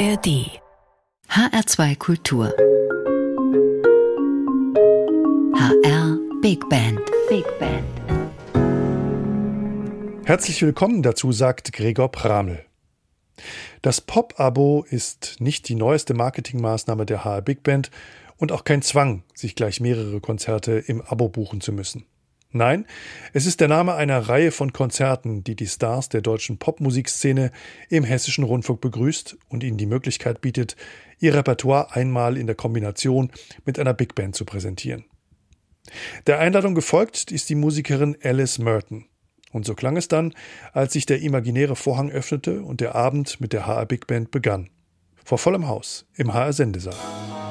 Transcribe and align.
ARD 0.00 0.48
HR2 1.28 1.98
Kultur 1.98 2.46
HR 5.54 6.18
Big 6.40 6.66
Band 6.70 7.00
Big 7.28 7.44
Band 7.58 7.84
Herzlich 10.24 10.62
willkommen 10.62 11.02
dazu, 11.02 11.32
sagt 11.32 11.74
Gregor 11.74 12.10
Pramel. 12.10 12.64
Das 13.82 14.00
Pop-Abo 14.00 14.86
ist 14.88 15.36
nicht 15.38 15.68
die 15.68 15.74
neueste 15.74 16.14
Marketingmaßnahme 16.14 17.04
der 17.04 17.26
HR 17.26 17.42
Big 17.42 17.62
Band 17.62 17.90
und 18.38 18.52
auch 18.52 18.64
kein 18.64 18.80
Zwang, 18.80 19.22
sich 19.34 19.54
gleich 19.54 19.80
mehrere 19.80 20.20
Konzerte 20.20 20.78
im 20.78 21.02
Abo 21.02 21.28
buchen 21.28 21.60
zu 21.60 21.74
müssen. 21.74 22.06
Nein, 22.52 22.84
es 23.32 23.46
ist 23.46 23.60
der 23.60 23.68
Name 23.68 23.94
einer 23.94 24.18
Reihe 24.28 24.50
von 24.50 24.72
Konzerten, 24.72 25.44
die 25.44 25.54
die 25.54 25.68
Stars 25.68 26.08
der 26.08 26.20
deutschen 26.20 26.58
Popmusikszene 26.58 27.52
im 27.88 28.02
hessischen 28.02 28.42
Rundfunk 28.42 28.80
begrüßt 28.80 29.36
und 29.48 29.62
ihnen 29.62 29.76
die 29.76 29.86
Möglichkeit 29.86 30.40
bietet, 30.40 30.74
ihr 31.20 31.34
Repertoire 31.34 31.94
einmal 31.94 32.36
in 32.36 32.48
der 32.48 32.56
Kombination 32.56 33.30
mit 33.64 33.78
einer 33.78 33.94
Big 33.94 34.16
Band 34.16 34.34
zu 34.34 34.44
präsentieren. 34.44 35.04
Der 36.26 36.40
Einladung 36.40 36.74
gefolgt 36.74 37.30
ist 37.30 37.48
die 37.50 37.54
Musikerin 37.54 38.16
Alice 38.22 38.58
Merton. 38.58 39.06
Und 39.52 39.64
so 39.64 39.74
klang 39.74 39.96
es 39.96 40.08
dann, 40.08 40.34
als 40.72 40.92
sich 40.92 41.06
der 41.06 41.20
imaginäre 41.20 41.76
Vorhang 41.76 42.10
öffnete 42.10 42.62
und 42.62 42.80
der 42.80 42.94
Abend 42.94 43.40
mit 43.40 43.52
der 43.52 43.66
HR 43.66 43.86
Big 43.86 44.06
Band 44.08 44.30
begann. 44.30 44.70
Vor 45.24 45.38
vollem 45.38 45.68
Haus, 45.68 46.06
im 46.16 46.34
HR 46.34 46.52
Sendesaal. 46.52 47.49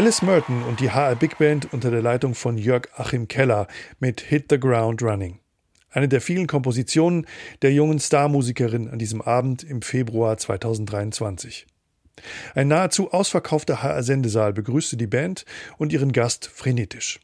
Alice 0.00 0.22
Merton 0.22 0.62
und 0.62 0.80
die 0.80 0.90
HR 0.90 1.14
Big 1.14 1.36
Band 1.36 1.74
unter 1.74 1.90
der 1.90 2.00
Leitung 2.00 2.34
von 2.34 2.56
Jörg 2.56 2.88
Achim 2.96 3.28
Keller 3.28 3.66
mit 3.98 4.22
Hit 4.22 4.46
the 4.48 4.58
Ground 4.58 5.02
Running. 5.02 5.40
Eine 5.90 6.08
der 6.08 6.22
vielen 6.22 6.46
Kompositionen 6.46 7.26
der 7.60 7.74
jungen 7.74 7.98
Starmusikerin 7.98 8.88
an 8.88 8.98
diesem 8.98 9.20
Abend 9.20 9.62
im 9.62 9.82
Februar 9.82 10.38
2023. 10.38 11.66
Ein 12.54 12.68
nahezu 12.68 13.12
ausverkaufter 13.12 13.82
HR-Sendesaal 13.82 14.54
begrüßte 14.54 14.96
die 14.96 15.06
Band 15.06 15.44
und 15.76 15.92
ihren 15.92 16.12
Gast 16.12 16.46
frenetisch. 16.46 17.20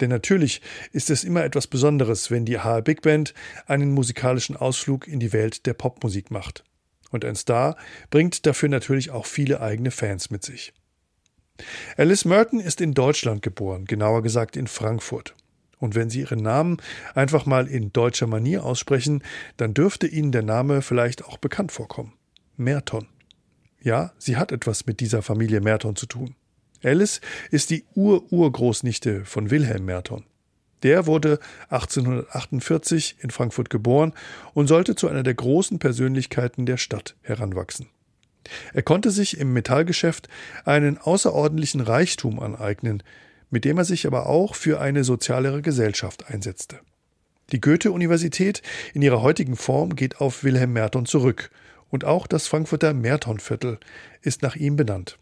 Denn 0.00 0.08
natürlich 0.08 0.62
ist 0.92 1.10
es 1.10 1.24
immer 1.24 1.44
etwas 1.44 1.66
Besonderes, 1.66 2.30
wenn 2.30 2.46
die 2.46 2.58
HR 2.58 2.80
Big 2.80 3.02
Band 3.02 3.34
einen 3.66 3.92
musikalischen 3.92 4.56
Ausflug 4.56 5.06
in 5.06 5.20
die 5.20 5.34
Welt 5.34 5.66
der 5.66 5.74
Popmusik 5.74 6.30
macht. 6.30 6.64
Und 7.10 7.26
ein 7.26 7.36
Star 7.36 7.76
bringt 8.08 8.46
dafür 8.46 8.70
natürlich 8.70 9.10
auch 9.10 9.26
viele 9.26 9.60
eigene 9.60 9.90
Fans 9.90 10.30
mit 10.30 10.42
sich. 10.42 10.72
Alice 11.96 12.24
Merton 12.24 12.60
ist 12.60 12.80
in 12.80 12.94
Deutschland 12.94 13.42
geboren, 13.42 13.84
genauer 13.84 14.22
gesagt 14.22 14.56
in 14.56 14.66
Frankfurt. 14.66 15.34
Und 15.78 15.94
wenn 15.94 16.10
Sie 16.10 16.20
Ihren 16.20 16.42
Namen 16.42 16.78
einfach 17.14 17.46
mal 17.46 17.66
in 17.68 17.92
deutscher 17.92 18.26
Manier 18.26 18.64
aussprechen, 18.64 19.22
dann 19.56 19.74
dürfte 19.74 20.06
Ihnen 20.06 20.32
der 20.32 20.42
Name 20.42 20.82
vielleicht 20.82 21.24
auch 21.24 21.38
bekannt 21.38 21.72
vorkommen. 21.72 22.14
Merton. 22.56 23.06
Ja, 23.80 24.12
sie 24.18 24.36
hat 24.36 24.50
etwas 24.50 24.86
mit 24.86 25.00
dieser 25.00 25.22
Familie 25.22 25.60
Merton 25.60 25.94
zu 25.94 26.06
tun. 26.06 26.34
Alice 26.82 27.20
ist 27.50 27.70
die 27.70 27.84
Ur-Urgroßnichte 27.94 29.24
von 29.24 29.50
Wilhelm 29.50 29.84
Merton. 29.84 30.24
Der 30.82 31.06
wurde 31.06 31.38
1848 31.70 33.16
in 33.20 33.30
Frankfurt 33.30 33.70
geboren 33.70 34.14
und 34.52 34.66
sollte 34.66 34.94
zu 34.94 35.08
einer 35.08 35.22
der 35.22 35.34
großen 35.34 35.78
Persönlichkeiten 35.78 36.66
der 36.66 36.76
Stadt 36.76 37.16
heranwachsen. 37.22 37.88
Er 38.72 38.82
konnte 38.82 39.10
sich 39.10 39.38
im 39.38 39.52
Metallgeschäft 39.52 40.28
einen 40.64 40.98
außerordentlichen 40.98 41.80
Reichtum 41.80 42.40
aneignen, 42.40 43.02
mit 43.50 43.64
dem 43.64 43.78
er 43.78 43.84
sich 43.84 44.06
aber 44.06 44.26
auch 44.26 44.54
für 44.54 44.80
eine 44.80 45.04
sozialere 45.04 45.62
Gesellschaft 45.62 46.28
einsetzte. 46.28 46.80
Die 47.52 47.60
Goethe-Universität 47.60 48.62
in 48.94 49.02
ihrer 49.02 49.22
heutigen 49.22 49.56
Form 49.56 49.96
geht 49.96 50.20
auf 50.20 50.44
Wilhelm 50.44 50.72
Merton 50.72 51.06
zurück 51.06 51.50
und 51.90 52.04
auch 52.04 52.26
das 52.26 52.46
Frankfurter 52.46 52.94
Mertonviertel 52.94 53.78
ist 54.22 54.42
nach 54.42 54.56
ihm 54.56 54.76
benannt. 54.76 55.18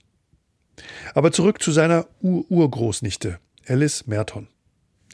Aber 1.15 1.33
zurück 1.33 1.63
zu 1.63 1.73
seiner 1.73 2.07
Ur-Urgroßnichte, 2.23 3.39
Alice 3.67 4.07
Merton. 4.07 4.49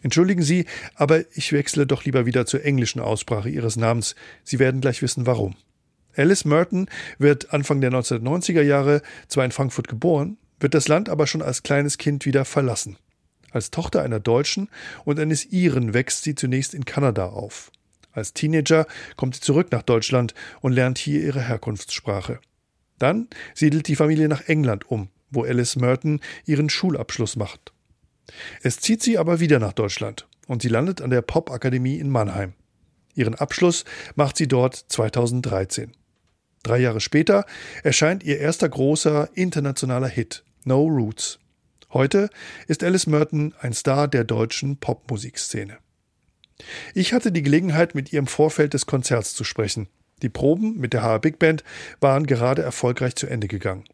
Entschuldigen 0.02 0.42
Sie, 0.42 0.66
aber 0.94 1.24
ich 1.36 1.52
wechsle 1.52 1.86
doch 1.86 2.04
lieber 2.04 2.26
wieder 2.26 2.46
zur 2.46 2.64
englischen 2.64 3.00
Aussprache 3.00 3.48
Ihres 3.48 3.76
Namens. 3.76 4.14
Sie 4.44 4.58
werden 4.58 4.80
gleich 4.80 5.02
wissen, 5.02 5.26
warum. 5.26 5.56
Alice 6.18 6.44
Merton 6.44 6.88
wird 7.18 7.52
Anfang 7.52 7.80
der 7.80 7.92
1990er 7.92 8.62
Jahre 8.62 9.02
zwar 9.28 9.44
in 9.44 9.52
Frankfurt 9.52 9.86
geboren, 9.86 10.36
wird 10.58 10.74
das 10.74 10.88
Land 10.88 11.08
aber 11.08 11.26
schon 11.28 11.42
als 11.42 11.62
kleines 11.62 11.96
Kind 11.96 12.26
wieder 12.26 12.44
verlassen. 12.44 12.96
Als 13.52 13.70
Tochter 13.70 14.02
einer 14.02 14.20
Deutschen 14.20 14.68
und 15.04 15.20
eines 15.20 15.46
Iren 15.46 15.94
wächst 15.94 16.24
sie 16.24 16.34
zunächst 16.34 16.74
in 16.74 16.84
Kanada 16.84 17.26
auf. 17.26 17.70
Als 18.12 18.32
Teenager 18.32 18.86
kommt 19.16 19.36
sie 19.36 19.40
zurück 19.40 19.68
nach 19.70 19.82
Deutschland 19.82 20.34
und 20.60 20.72
lernt 20.72 20.98
hier 20.98 21.22
ihre 21.22 21.40
Herkunftssprache. 21.40 22.40
Dann 22.98 23.28
siedelt 23.54 23.86
die 23.86 23.96
Familie 23.96 24.28
nach 24.28 24.48
England 24.48 24.90
um, 24.90 25.08
wo 25.30 25.44
Alice 25.44 25.76
Merton 25.76 26.20
ihren 26.44 26.68
Schulabschluss 26.68 27.36
macht. 27.36 27.72
Es 28.62 28.80
zieht 28.80 29.02
sie 29.02 29.18
aber 29.18 29.38
wieder 29.38 29.60
nach 29.60 29.72
Deutschland 29.72 30.26
und 30.48 30.62
sie 30.62 30.68
landet 30.68 31.00
an 31.00 31.10
der 31.10 31.22
Popakademie 31.22 31.98
in 31.98 32.10
Mannheim. 32.10 32.54
Ihren 33.14 33.36
Abschluss 33.36 33.84
macht 34.16 34.36
sie 34.36 34.48
dort 34.48 34.74
2013. 34.74 35.92
Drei 36.62 36.78
Jahre 36.78 37.00
später 37.00 37.46
erscheint 37.82 38.24
ihr 38.24 38.38
erster 38.38 38.68
großer 38.68 39.30
internationaler 39.34 40.08
Hit, 40.08 40.44
No 40.64 40.84
Roots. 40.84 41.38
Heute 41.92 42.28
ist 42.66 42.84
Alice 42.84 43.06
Merton 43.06 43.54
ein 43.60 43.72
Star 43.72 44.08
der 44.08 44.24
deutschen 44.24 44.76
Popmusikszene. 44.76 45.78
Ich 46.94 47.12
hatte 47.12 47.32
die 47.32 47.42
Gelegenheit, 47.42 47.94
mit 47.94 48.12
ihr 48.12 48.18
im 48.18 48.26
Vorfeld 48.26 48.74
des 48.74 48.86
Konzerts 48.86 49.34
zu 49.34 49.44
sprechen. 49.44 49.88
Die 50.22 50.28
Proben 50.28 50.76
mit 50.78 50.92
der 50.92 51.02
HR 51.02 51.20
Big 51.20 51.38
Band 51.38 51.62
waren 52.00 52.26
gerade 52.26 52.62
erfolgreich 52.62 53.14
zu 53.14 53.26
Ende 53.26 53.48
gegangen. 53.48 53.84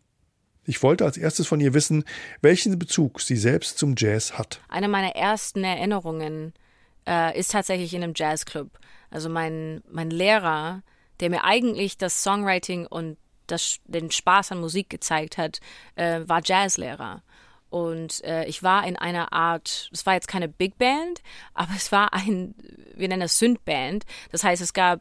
Ich 0.64 0.82
wollte 0.82 1.04
als 1.04 1.18
erstes 1.18 1.46
von 1.46 1.60
ihr 1.60 1.74
wissen, 1.74 2.04
welchen 2.40 2.78
Bezug 2.78 3.20
sie 3.20 3.36
selbst 3.36 3.78
zum 3.78 3.94
Jazz 3.98 4.38
hat. 4.38 4.60
Eine 4.68 4.88
meiner 4.88 5.14
ersten 5.14 5.62
Erinnerungen 5.62 6.54
äh, 7.06 7.38
ist 7.38 7.52
tatsächlich 7.52 7.92
in 7.92 8.02
einem 8.02 8.14
Jazzclub. 8.16 8.70
Also 9.10 9.28
mein, 9.28 9.82
mein 9.90 10.10
Lehrer, 10.10 10.82
der 11.20 11.30
mir 11.30 11.44
eigentlich 11.44 11.96
das 11.96 12.22
Songwriting 12.22 12.86
und 12.86 13.16
das, 13.46 13.78
den 13.84 14.10
Spaß 14.10 14.52
an 14.52 14.60
Musik 14.60 14.88
gezeigt 14.90 15.38
hat, 15.38 15.60
äh, 15.96 16.20
war 16.26 16.40
Jazzlehrer. 16.44 17.22
Und 17.70 18.22
äh, 18.22 18.44
ich 18.46 18.62
war 18.62 18.86
in 18.86 18.96
einer 18.96 19.32
Art, 19.32 19.90
es 19.92 20.06
war 20.06 20.14
jetzt 20.14 20.28
keine 20.28 20.48
Big 20.48 20.78
Band, 20.78 21.22
aber 21.54 21.72
es 21.76 21.90
war 21.90 22.12
ein, 22.12 22.54
wir 22.94 23.08
nennen 23.08 23.22
das 23.22 23.38
Synth-Band. 23.38 24.04
Das 24.30 24.44
heißt, 24.44 24.62
es 24.62 24.72
gab 24.72 25.00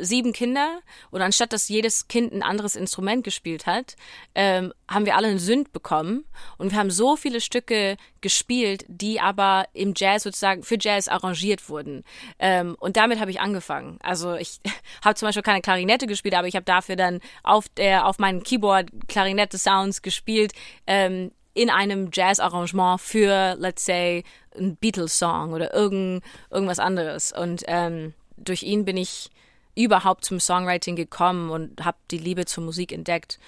sieben 0.00 0.32
Kinder 0.32 0.80
und 1.10 1.22
anstatt 1.22 1.52
dass 1.52 1.68
jedes 1.68 2.08
Kind 2.08 2.32
ein 2.32 2.42
anderes 2.42 2.76
Instrument 2.76 3.24
gespielt 3.24 3.66
hat, 3.66 3.96
ähm, 4.34 4.72
haben 4.88 5.06
wir 5.06 5.16
alle 5.16 5.28
einen 5.28 5.38
Synth 5.38 5.72
bekommen 5.72 6.24
und 6.58 6.72
wir 6.72 6.78
haben 6.78 6.90
so 6.90 7.16
viele 7.16 7.40
Stücke 7.40 7.96
gespielt, 8.20 8.84
die 8.88 9.20
aber 9.20 9.66
im 9.72 9.94
Jazz 9.96 10.24
sozusagen 10.24 10.62
für 10.62 10.76
Jazz 10.80 11.08
arrangiert 11.08 11.68
wurden. 11.68 12.04
Ähm, 12.38 12.76
und 12.78 12.96
damit 12.96 13.20
habe 13.20 13.30
ich 13.30 13.40
angefangen. 13.40 13.98
Also 14.02 14.34
ich 14.34 14.60
habe 15.04 15.14
zum 15.14 15.28
Beispiel 15.28 15.42
keine 15.42 15.60
Klarinette 15.60 16.06
gespielt, 16.06 16.34
aber 16.34 16.48
ich 16.48 16.56
habe 16.56 16.64
dafür 16.64 16.96
dann 16.96 17.20
auf 17.42 17.68
der 17.68 18.06
auf 18.06 18.18
meinem 18.18 18.42
Keyboard 18.42 18.90
Klarinette-Sounds 19.08 20.02
gespielt. 20.02 20.52
Ähm, 20.86 21.30
in 21.56 21.70
einem 21.70 22.10
Jazz-Arrangement 22.12 23.00
für, 23.00 23.56
let's 23.58 23.86
say, 23.86 24.24
ein 24.58 24.76
Beatles-Song 24.76 25.54
oder 25.54 25.72
irgend, 25.72 26.22
irgendwas 26.50 26.78
anderes. 26.78 27.32
Und 27.32 27.64
ähm, 27.66 28.12
durch 28.36 28.62
ihn 28.62 28.84
bin 28.84 28.98
ich 28.98 29.30
überhaupt 29.76 30.24
zum 30.24 30.40
Songwriting 30.40 30.96
gekommen 30.96 31.50
und 31.50 31.84
habe 31.84 31.98
die 32.10 32.18
Liebe 32.18 32.46
zur 32.46 32.64
Musik 32.64 32.92
entdeckt. 32.92 33.38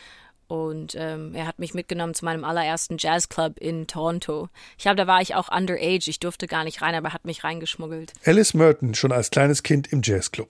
Und 0.46 0.94
ähm, 0.96 1.34
er 1.34 1.46
hat 1.46 1.58
mich 1.58 1.74
mitgenommen 1.74 2.14
zu 2.14 2.24
meinem 2.24 2.44
allerersten 2.44 2.96
Jazzclub 2.98 3.58
in 3.58 3.86
Toronto. 3.86 4.48
Ich 4.78 4.84
glaube, 4.84 4.96
da 4.96 5.06
war 5.06 5.20
ich 5.20 5.34
auch 5.34 5.54
underage. 5.54 6.08
Ich 6.08 6.20
durfte 6.20 6.46
gar 6.46 6.64
nicht 6.64 6.80
rein, 6.80 6.94
aber 6.94 7.08
er 7.08 7.14
hat 7.14 7.26
mich 7.26 7.44
reingeschmuggelt. 7.44 8.14
Alice 8.24 8.54
Merton 8.54 8.94
schon 8.94 9.12
als 9.12 9.30
kleines 9.30 9.62
Kind 9.62 9.92
im 9.92 10.00
Jazzclub. 10.02 10.48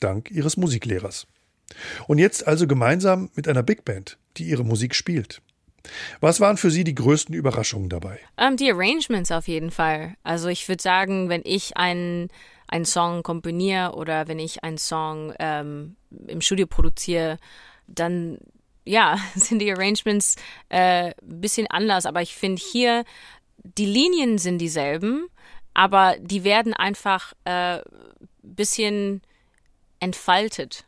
Dank 0.00 0.30
ihres 0.30 0.56
Musiklehrers. 0.56 1.26
Und 2.08 2.18
jetzt 2.18 2.46
also 2.46 2.66
gemeinsam 2.66 3.30
mit 3.34 3.48
einer 3.48 3.62
Big 3.62 3.84
Band, 3.84 4.18
die 4.36 4.44
ihre 4.44 4.64
Musik 4.64 4.94
spielt. 4.94 5.40
Was 6.20 6.40
waren 6.40 6.56
für 6.56 6.70
Sie 6.72 6.82
die 6.82 6.96
größten 6.96 7.34
Überraschungen 7.34 7.88
dabei? 7.88 8.18
Um, 8.36 8.48
ähm, 8.48 8.56
die 8.56 8.72
Arrangements 8.72 9.30
auf 9.30 9.46
jeden 9.46 9.70
Fall. 9.70 10.16
Also 10.24 10.48
ich 10.48 10.68
würde 10.68 10.82
sagen, 10.82 11.28
wenn 11.28 11.42
ich 11.44 11.76
einen 11.76 12.28
einen 12.68 12.84
Song 12.84 13.22
komponiere 13.22 13.94
oder 13.94 14.28
wenn 14.28 14.38
ich 14.38 14.64
einen 14.64 14.78
Song 14.78 15.32
ähm, 15.38 15.96
im 16.26 16.40
Studio 16.40 16.66
produziere, 16.66 17.38
dann 17.86 18.38
ja, 18.84 19.18
sind 19.34 19.60
die 19.60 19.72
Arrangements 19.72 20.36
äh, 20.68 21.08
ein 21.08 21.40
bisschen 21.40 21.66
anders. 21.68 22.06
Aber 22.06 22.22
ich 22.22 22.34
finde 22.34 22.62
hier, 22.62 23.04
die 23.58 23.86
Linien 23.86 24.38
sind 24.38 24.58
dieselben, 24.58 25.26
aber 25.74 26.16
die 26.20 26.44
werden 26.44 26.72
einfach 26.72 27.32
ein 27.44 27.78
äh, 27.78 27.82
bisschen 28.42 29.22
entfaltet 30.00 30.84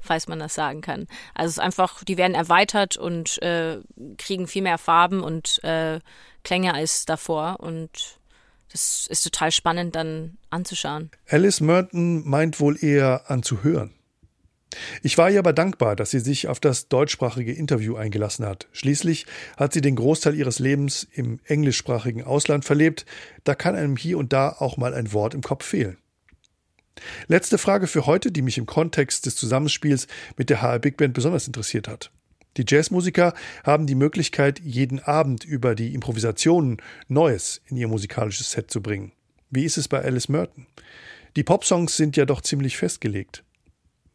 falls 0.00 0.28
man 0.28 0.38
das 0.38 0.54
sagen 0.54 0.80
kann. 0.80 1.06
Also 1.34 1.48
es 1.48 1.52
ist 1.58 1.62
einfach, 1.62 2.02
die 2.04 2.16
werden 2.16 2.34
erweitert 2.34 2.96
und 2.96 3.40
äh, 3.42 3.78
kriegen 4.16 4.46
viel 4.46 4.62
mehr 4.62 4.78
Farben 4.78 5.20
und 5.20 5.62
äh, 5.64 6.00
Klänge 6.44 6.74
als 6.74 7.04
davor 7.04 7.56
und 7.60 8.17
das 8.70 9.06
ist 9.08 9.22
total 9.22 9.50
spannend 9.50 9.94
dann 9.94 10.38
anzuschauen. 10.50 11.10
Alice 11.28 11.60
Merton 11.60 12.28
meint 12.28 12.60
wohl 12.60 12.82
eher 12.82 13.30
anzuhören. 13.30 13.94
Ich 15.02 15.16
war 15.16 15.30
ihr 15.30 15.38
aber 15.38 15.52
dankbar, 15.52 15.96
dass 15.96 16.10
sie 16.10 16.20
sich 16.20 16.46
auf 16.46 16.60
das 16.60 16.88
deutschsprachige 16.88 17.52
Interview 17.52 17.96
eingelassen 17.96 18.44
hat. 18.44 18.68
Schließlich 18.72 19.26
hat 19.56 19.72
sie 19.72 19.80
den 19.80 19.96
Großteil 19.96 20.34
ihres 20.34 20.58
Lebens 20.58 21.06
im 21.12 21.40
englischsprachigen 21.46 22.22
Ausland 22.22 22.64
verlebt. 22.64 23.06
Da 23.44 23.54
kann 23.54 23.74
einem 23.74 23.96
hier 23.96 24.18
und 24.18 24.32
da 24.32 24.50
auch 24.50 24.76
mal 24.76 24.94
ein 24.94 25.12
Wort 25.12 25.34
im 25.34 25.40
Kopf 25.40 25.64
fehlen. 25.64 25.96
Letzte 27.28 27.58
Frage 27.58 27.86
für 27.86 28.06
heute, 28.06 28.32
die 28.32 28.42
mich 28.42 28.58
im 28.58 28.66
Kontext 28.66 29.24
des 29.26 29.36
Zusammenspiels 29.36 30.06
mit 30.36 30.50
der 30.50 30.62
HR 30.62 30.80
Big 30.80 30.96
Band 30.96 31.14
besonders 31.14 31.46
interessiert 31.46 31.88
hat. 31.88 32.10
Die 32.58 32.64
Jazzmusiker 32.66 33.34
haben 33.64 33.86
die 33.86 33.94
Möglichkeit, 33.94 34.60
jeden 34.60 34.98
Abend 34.98 35.44
über 35.44 35.76
die 35.76 35.94
Improvisationen 35.94 36.78
Neues 37.06 37.62
in 37.66 37.76
ihr 37.76 37.86
musikalisches 37.86 38.50
Set 38.50 38.70
zu 38.70 38.82
bringen. 38.82 39.12
Wie 39.48 39.64
ist 39.64 39.78
es 39.78 39.86
bei 39.86 40.02
Alice 40.02 40.28
Merton? 40.28 40.66
Die 41.36 41.44
Popsongs 41.44 41.96
sind 41.96 42.16
ja 42.16 42.26
doch 42.26 42.40
ziemlich 42.40 42.76
festgelegt. 42.76 43.44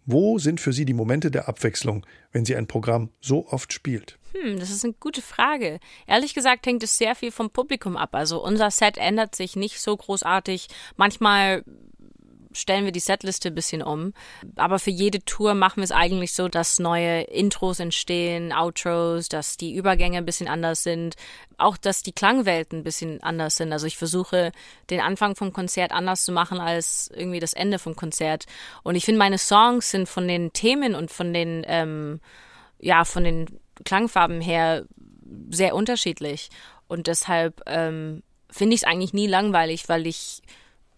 Wo 0.06 0.38
sind 0.38 0.60
für 0.60 0.74
Sie 0.74 0.84
die 0.84 0.94
Momente 0.94 1.32
der 1.32 1.48
Abwechslung, 1.48 2.06
wenn 2.34 2.44
sie 2.44 2.58
ein 2.58 2.68
Programm 2.68 3.10
so 3.22 3.48
oft 3.48 3.72
spielt? 3.72 4.20
Hm, 4.34 4.60
das 4.60 4.70
ist 4.70 4.84
eine 4.84 4.94
gute 4.94 5.22
Frage. 5.22 5.80
Ehrlich 6.06 6.34
gesagt 6.34 6.66
hängt 6.66 6.84
es 6.84 6.98
sehr 6.98 7.16
viel 7.16 7.32
vom 7.32 7.50
Publikum 7.50 7.96
ab. 7.96 8.14
Also 8.14 8.44
unser 8.44 8.70
Set 8.72 8.98
ändert 8.98 9.36
sich 9.36 9.56
nicht 9.56 9.80
so 9.80 9.96
großartig. 9.96 10.68
Manchmal 10.98 11.64
stellen 12.58 12.86
wir 12.86 12.92
die 12.92 13.00
Setliste 13.00 13.50
ein 13.50 13.56
bisschen 13.56 13.82
um. 13.82 14.14
Aber 14.56 14.80
für 14.80 14.90
jede 14.90 15.24
Tour 15.24 15.54
machen 15.54 15.78
wir 15.78 15.86
es 15.86 15.92
eigentlich 15.92 16.34
so, 16.34 16.48
dass 16.48 16.80
neue 16.80 17.22
Intros 17.22 17.80
entstehen, 17.80 18.54
Outros, 18.54 19.30
dass 19.30 19.58
die 19.58 19.76
Übergänge 19.76 20.18
ein 20.18 20.26
bisschen 20.26 20.48
anders 20.48 20.84
sind, 20.84 21.16
auch 21.58 21.78
dass 21.78 22.04
die 22.04 22.12
Klangwelten 22.12 22.80
ein 22.80 22.84
bisschen 22.84 23.22
anders 23.24 23.58
sind. 23.58 23.72
Also 23.72 23.88
ich 23.88 23.98
versuche 23.98 24.52
den 24.90 25.02
Anfang 25.02 25.36
vom 25.36 25.54
Konzert 25.54 25.92
anders 25.92 26.26
zu 26.26 26.32
machen 26.32 26.60
als 26.60 27.12
irgendwie 27.16 27.40
das 27.40 27.54
Ende 27.54 27.80
vom 27.80 27.96
Konzert. 27.96 28.46
Und 28.84 28.96
ich 28.96 29.06
finde, 29.06 29.20
meine 29.20 29.38
Songs 29.38 29.92
sind 29.92 30.08
von 30.08 30.28
den 30.28 30.54
Themen 30.54 30.96
und 30.96 31.12
von 31.12 31.34
den, 31.34 31.64
ähm, 31.68 32.20
ja, 32.80 33.06
von 33.06 33.24
den 33.24 33.60
Klangfarben 33.84 34.42
her 34.42 34.86
sehr 35.50 35.76
unterschiedlich. 35.76 36.50
Und 36.88 37.08
deshalb 37.08 37.62
ähm, 37.66 38.24
finde 38.50 38.76
ich 38.76 38.82
es 38.82 38.88
eigentlich 38.88 39.14
nie 39.14 39.28
langweilig, 39.28 39.90
weil 39.90 40.08
ich 40.08 40.42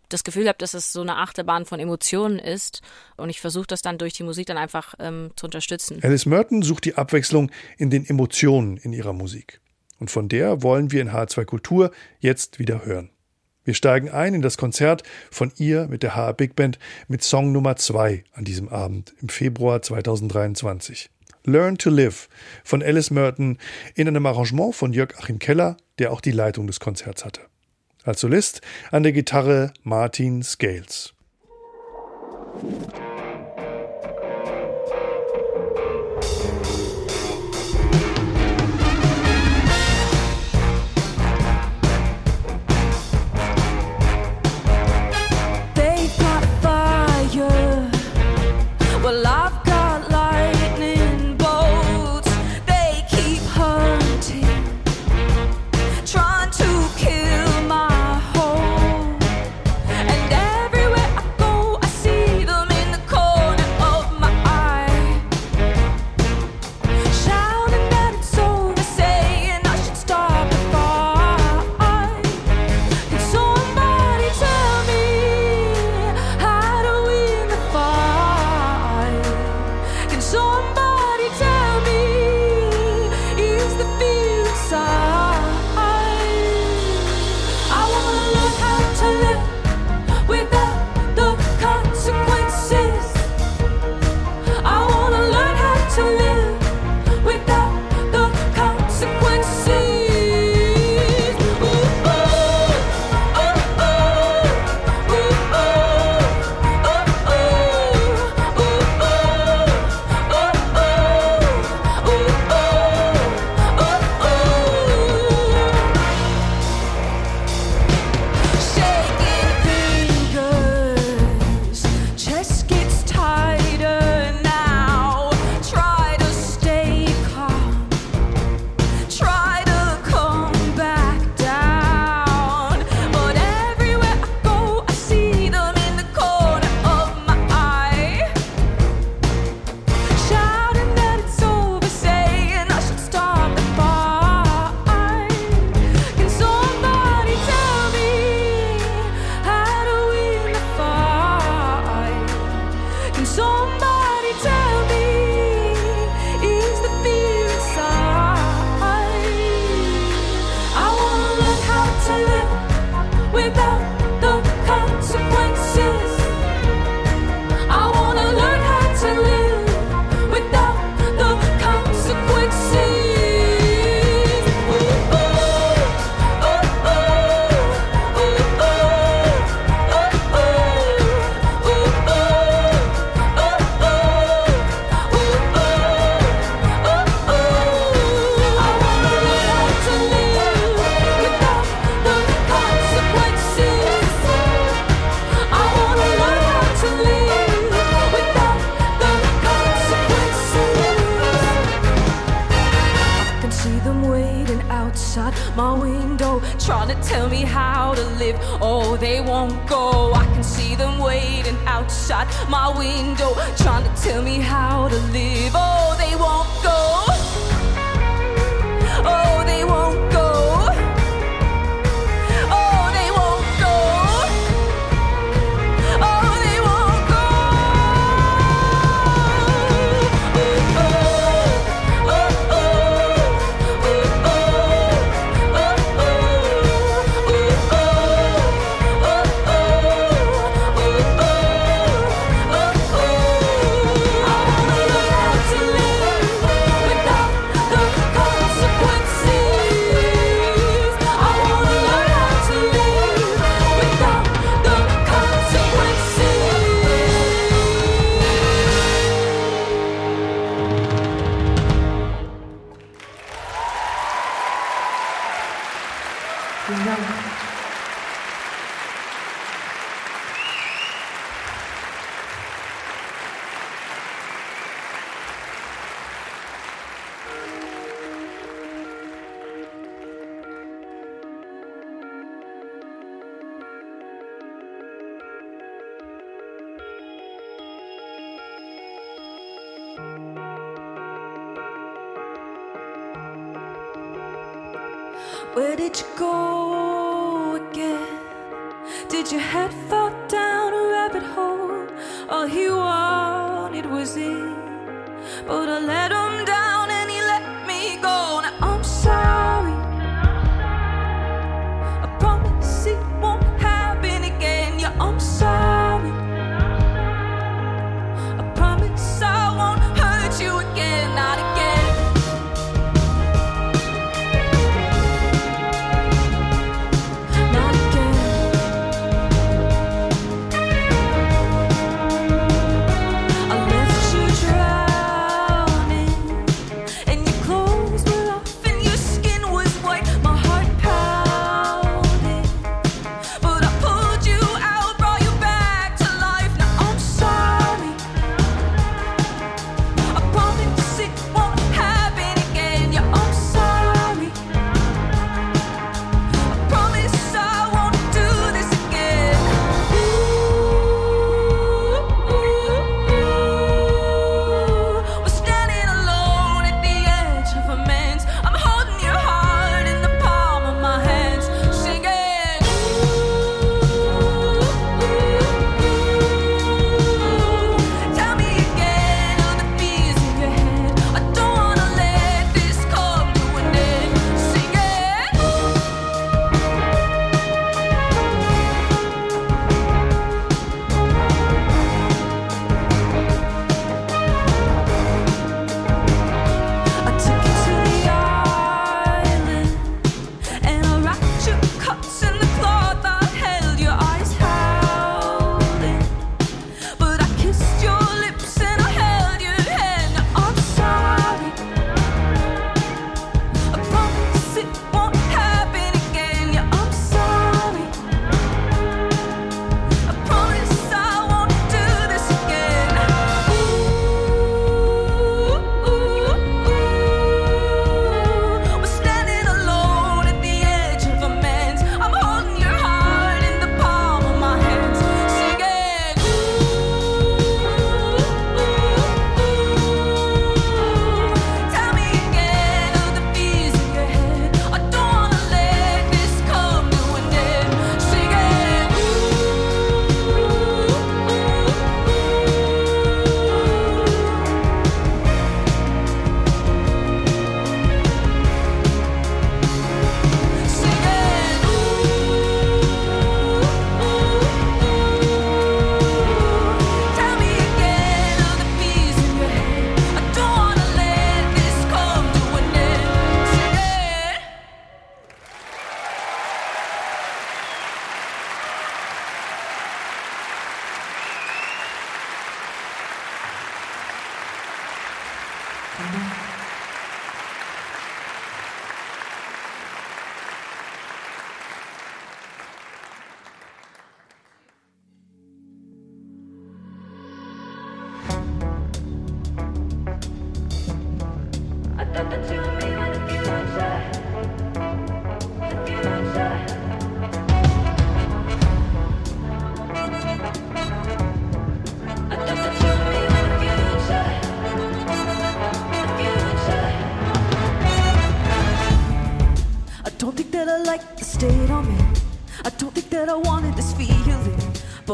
das 0.09 0.23
Gefühl 0.23 0.47
habe, 0.47 0.57
dass 0.57 0.73
es 0.73 0.91
so 0.91 1.01
eine 1.01 1.17
Achterbahn 1.17 1.65
von 1.65 1.79
Emotionen 1.79 2.39
ist. 2.39 2.81
Und 3.17 3.29
ich 3.29 3.41
versuche 3.41 3.67
das 3.67 3.81
dann 3.81 3.97
durch 3.97 4.13
die 4.13 4.23
Musik 4.23 4.47
dann 4.47 4.57
einfach 4.57 4.95
ähm, 4.99 5.31
zu 5.35 5.45
unterstützen. 5.45 5.99
Alice 6.03 6.25
Merton 6.25 6.61
sucht 6.61 6.85
die 6.85 6.95
Abwechslung 6.95 7.51
in 7.77 7.89
den 7.89 8.05
Emotionen 8.05 8.77
in 8.77 8.93
ihrer 8.93 9.13
Musik. 9.13 9.61
Und 9.99 10.11
von 10.11 10.27
der 10.29 10.61
wollen 10.61 10.91
wir 10.91 11.01
in 11.01 11.11
H2 11.11 11.45
Kultur 11.45 11.91
jetzt 12.19 12.59
wieder 12.59 12.85
hören. 12.85 13.09
Wir 13.63 13.73
steigen 13.73 14.09
ein 14.09 14.35
in 14.35 14.41
das 14.43 14.57
Konzert 14.57 15.01
von 15.31 15.51
ihr 15.57 15.87
mit 15.87 16.03
der 16.03 16.15
HR 16.15 16.33
Big 16.33 16.55
Band 16.55 16.77
mit 17.07 17.23
Song 17.23 17.51
Nummer 17.51 17.75
2 17.75 18.23
an 18.33 18.45
diesem 18.45 18.69
Abend 18.69 19.15
im 19.21 19.29
Februar 19.29 19.81
2023. 19.81 21.09
Learn 21.45 21.77
to 21.77 21.89
Live 21.89 22.29
von 22.63 22.83
Alice 22.83 23.09
Merton 23.09 23.57
in 23.95 24.07
einem 24.07 24.25
Arrangement 24.25 24.75
von 24.75 24.93
Jörg 24.93 25.17
Achim 25.17 25.39
Keller, 25.39 25.77
der 25.97 26.11
auch 26.11 26.21
die 26.21 26.31
Leitung 26.31 26.67
des 26.67 26.79
Konzerts 26.79 27.25
hatte. 27.25 27.41
Als 28.05 28.21
Solist 28.21 28.61
an 28.91 29.01
der 29.01 29.13
Gitarre 29.13 29.73
Martin 29.81 30.43
Scales. 30.43 31.15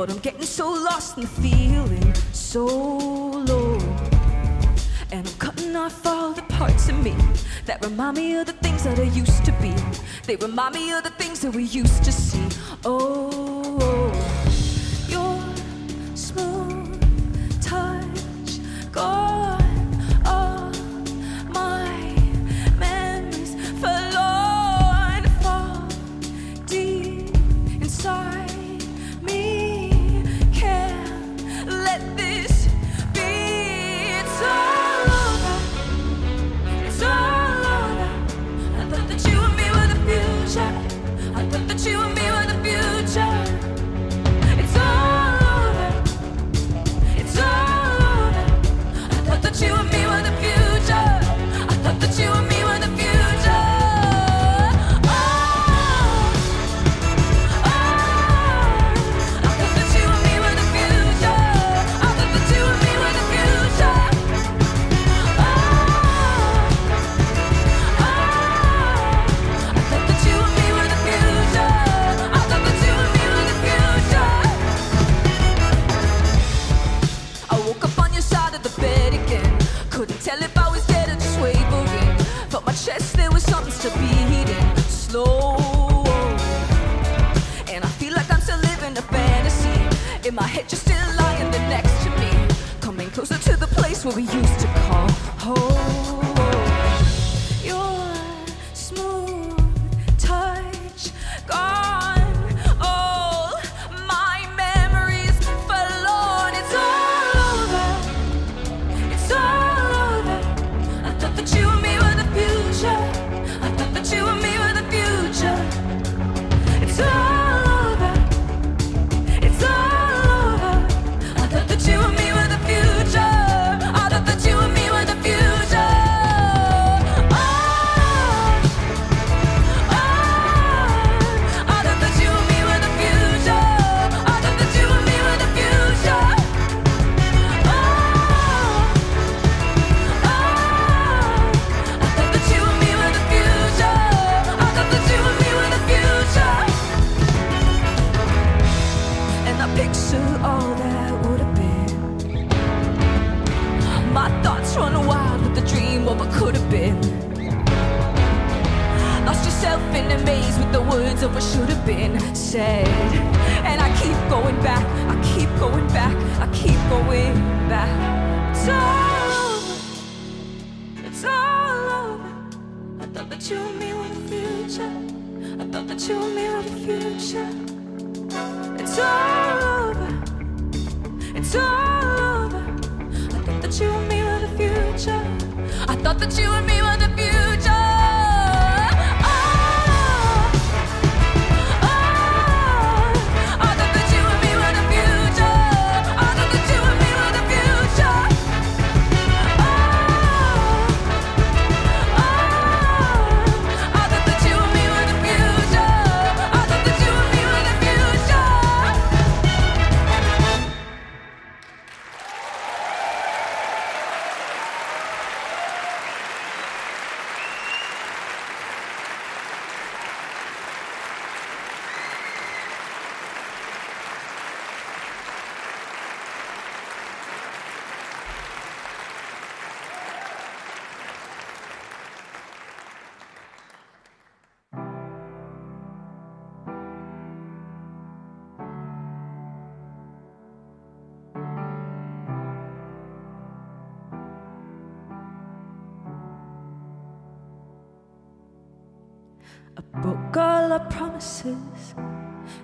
but 0.01 0.09
I'm 0.09 0.17
getting 0.17 0.41
so 0.41 0.67
lost 0.67 1.17
and 1.17 1.29
feeling 1.29 2.11
so 2.33 2.65
low. 2.65 3.77
And 5.11 5.27
I'm 5.27 5.33
cutting 5.37 5.75
off 5.75 6.03
all 6.07 6.33
the 6.33 6.41
parts 6.41 6.89
of 6.89 7.03
me 7.03 7.15
that 7.67 7.85
remind 7.85 8.17
me 8.17 8.33
of 8.33 8.47
the 8.47 8.53
things 8.53 8.83
that 8.83 8.97
I 8.97 9.03
used 9.03 9.45
to 9.45 9.51
be. 9.61 9.75
They 10.25 10.37
remind 10.37 10.73
me 10.73 10.91
of 10.91 11.03
the 11.03 11.11
things 11.11 11.41
that 11.41 11.53
we 11.53 11.65
used 11.65 12.03
to 12.03 12.11
see. 12.11 12.43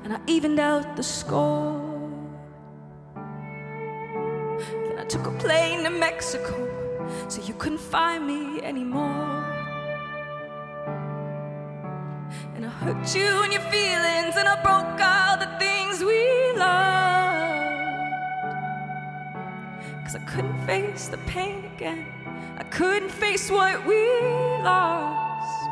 and 0.08 0.16
I 0.16 0.22
evened 0.26 0.58
out 0.58 0.96
the 0.96 1.04
score. 1.04 1.84
Then 3.14 4.98
I 4.98 5.04
took 5.04 5.28
a 5.28 5.32
plane 5.32 5.84
to 5.84 5.90
Mexico 5.90 6.56
so 7.28 7.42
you 7.42 7.54
couldn't 7.56 7.82
find 7.82 8.26
me 8.26 8.62
anymore. 8.62 9.44
And 12.56 12.66
I 12.66 12.70
hurt 12.70 13.14
you 13.14 13.44
and 13.44 13.52
your 13.52 13.64
feelings, 13.64 14.38
and 14.38 14.48
I 14.48 14.56
broke 14.64 14.98
all 15.02 15.36
the 15.46 15.52
things 15.60 16.02
we 16.02 16.54
loved. 16.56 17.68
Cause 20.06 20.16
I 20.16 20.20
couldn't 20.20 20.58
face 20.66 21.10
the 21.10 21.18
pain 21.36 21.66
again, 21.76 22.06
I 22.58 22.64
couldn't 22.64 23.12
face 23.12 23.52
what 23.52 23.86
we 23.86 24.08
lost. 24.64 25.70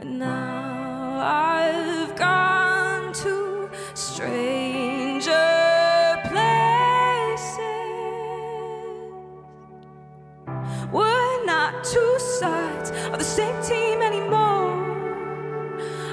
And 0.00 0.18
now 0.18 1.20
I 1.20 1.87
same 13.38 13.62
team 13.62 14.02
anymore. 14.02 14.74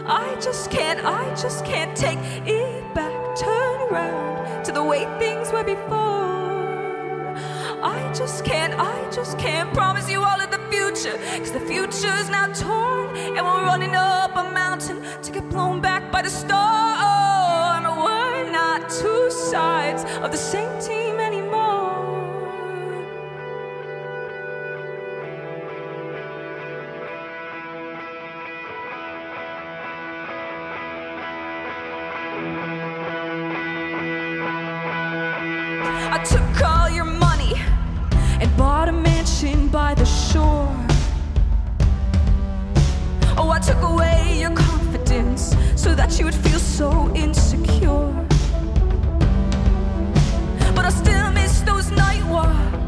I 0.05 0.37
just 0.39 0.69
can't, 0.69 1.03
I 1.03 1.23
just 1.33 1.65
can't 1.65 1.97
take 1.97 2.19
it 2.45 2.93
back. 2.93 3.15
Turn 3.35 3.77
around 3.89 4.63
to 4.65 4.71
the 4.71 4.83
way 4.83 5.05
things 5.17 5.51
were 5.51 5.63
before. 5.63 7.33
I 7.81 8.13
just 8.13 8.45
can't, 8.45 8.75
I 8.77 9.09
just 9.09 9.39
can't 9.39 9.73
promise 9.73 10.07
you 10.07 10.23
all 10.23 10.39
of 10.39 10.51
the 10.51 10.61
future. 10.69 11.17
Cause 11.39 11.51
the 11.51 11.65
future's 11.71 12.29
now 12.29 12.53
torn, 12.53 13.17
and 13.17 13.43
we're 13.47 13.65
running 13.71 13.95
up 13.95 14.35
a 14.35 14.43
mountain 14.61 15.01
to 15.23 15.31
get 15.31 15.49
blown 15.49 15.81
back 15.81 16.11
by 16.11 16.21
the 16.21 16.29
storm. 16.29 17.85
We're 18.05 18.51
not 18.51 18.87
two 18.87 19.31
sides 19.31 20.03
of 20.23 20.29
the 20.31 20.37
same 20.53 20.79
team 20.79 21.14
so 45.85 45.93
that 45.93 46.17
you 46.17 46.25
would 46.25 46.33
feel 46.33 46.57
so 46.57 47.13
insecure. 47.13 48.11
But 50.73 50.83
I 50.83 50.89
still 50.89 51.31
miss 51.31 51.61
those 51.61 51.91
night 51.91 52.25
walks. 52.25 52.84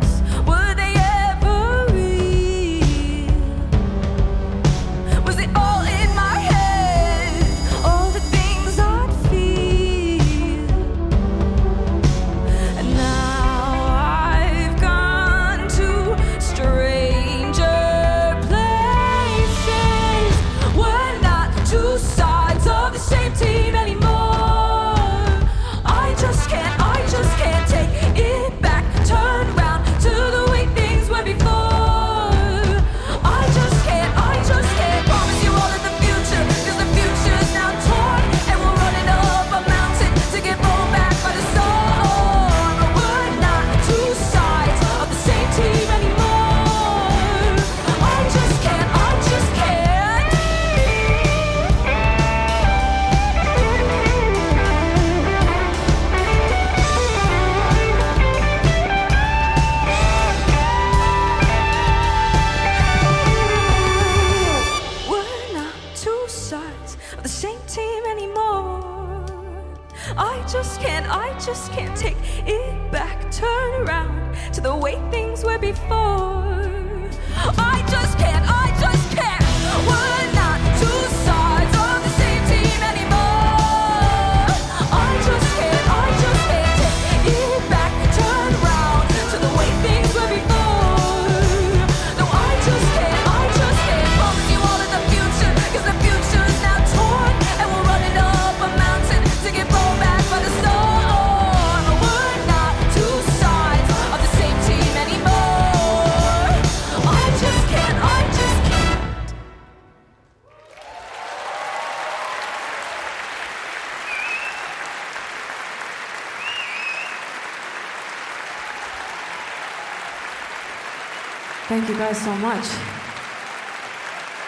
Guys 121.97 122.21
so 122.21 122.33
much. 122.35 122.65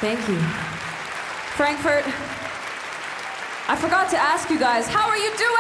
Thank 0.02 0.20
you. 0.30 0.38
Frankfurt, 1.58 2.06
I 3.68 3.76
forgot 3.76 4.10
to 4.12 4.18
ask 4.18 4.50
you 4.50 4.60
guys, 4.60 4.88
how 4.88 5.10
are 5.10 5.18
you 5.18 5.36
doing? 5.36 5.60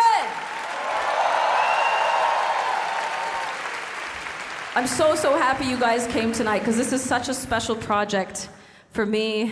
I'm 4.75 4.85
so, 4.85 5.15
so 5.15 5.35
happy 5.35 5.65
you 5.65 5.77
guys 5.77 6.05
came 6.07 6.31
tonight 6.31 6.59
because 6.59 6.77
this 6.77 6.93
is 6.93 7.03
such 7.03 7.27
a 7.27 7.33
special 7.33 7.75
project 7.75 8.49
for 8.91 9.05
me 9.05 9.51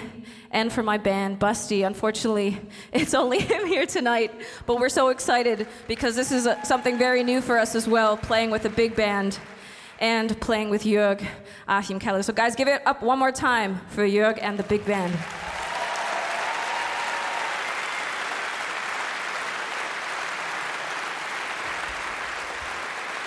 and 0.52 0.72
for 0.72 0.84
my 0.84 0.98
band, 0.98 1.40
Busty. 1.40 1.86
Unfortunately, 1.86 2.62
it's 2.94 3.16
only 3.16 3.40
him 3.54 3.66
here 3.66 3.88
tonight, 3.88 4.32
but 4.68 4.80
we're 4.80 4.90
so 4.90 5.10
excited 5.10 5.68
because 5.88 6.16
this 6.16 6.32
is 6.32 6.46
uh 6.46 6.62
something 6.64 7.00
very 7.00 7.24
new 7.24 7.42
for 7.42 7.58
us 7.58 7.74
as 7.74 7.88
well, 7.88 8.16
playing 8.16 8.52
with 8.52 8.66
a 8.66 8.70
big 8.70 8.96
band 8.96 9.40
and 10.00 10.40
playing 10.40 10.70
with 10.70 10.84
Jörg 10.84 11.26
Achim 11.68 12.00
Keller. 12.00 12.24
So, 12.24 12.34
guys, 12.34 12.56
give 12.56 12.68
it 12.68 12.82
up 12.86 13.02
one 13.02 13.20
more 13.20 13.32
time 13.32 13.80
for 13.90 14.04
Jörg 14.04 14.40
and 14.42 14.58
the 14.58 14.64
big 14.64 14.86
band. 14.86 15.14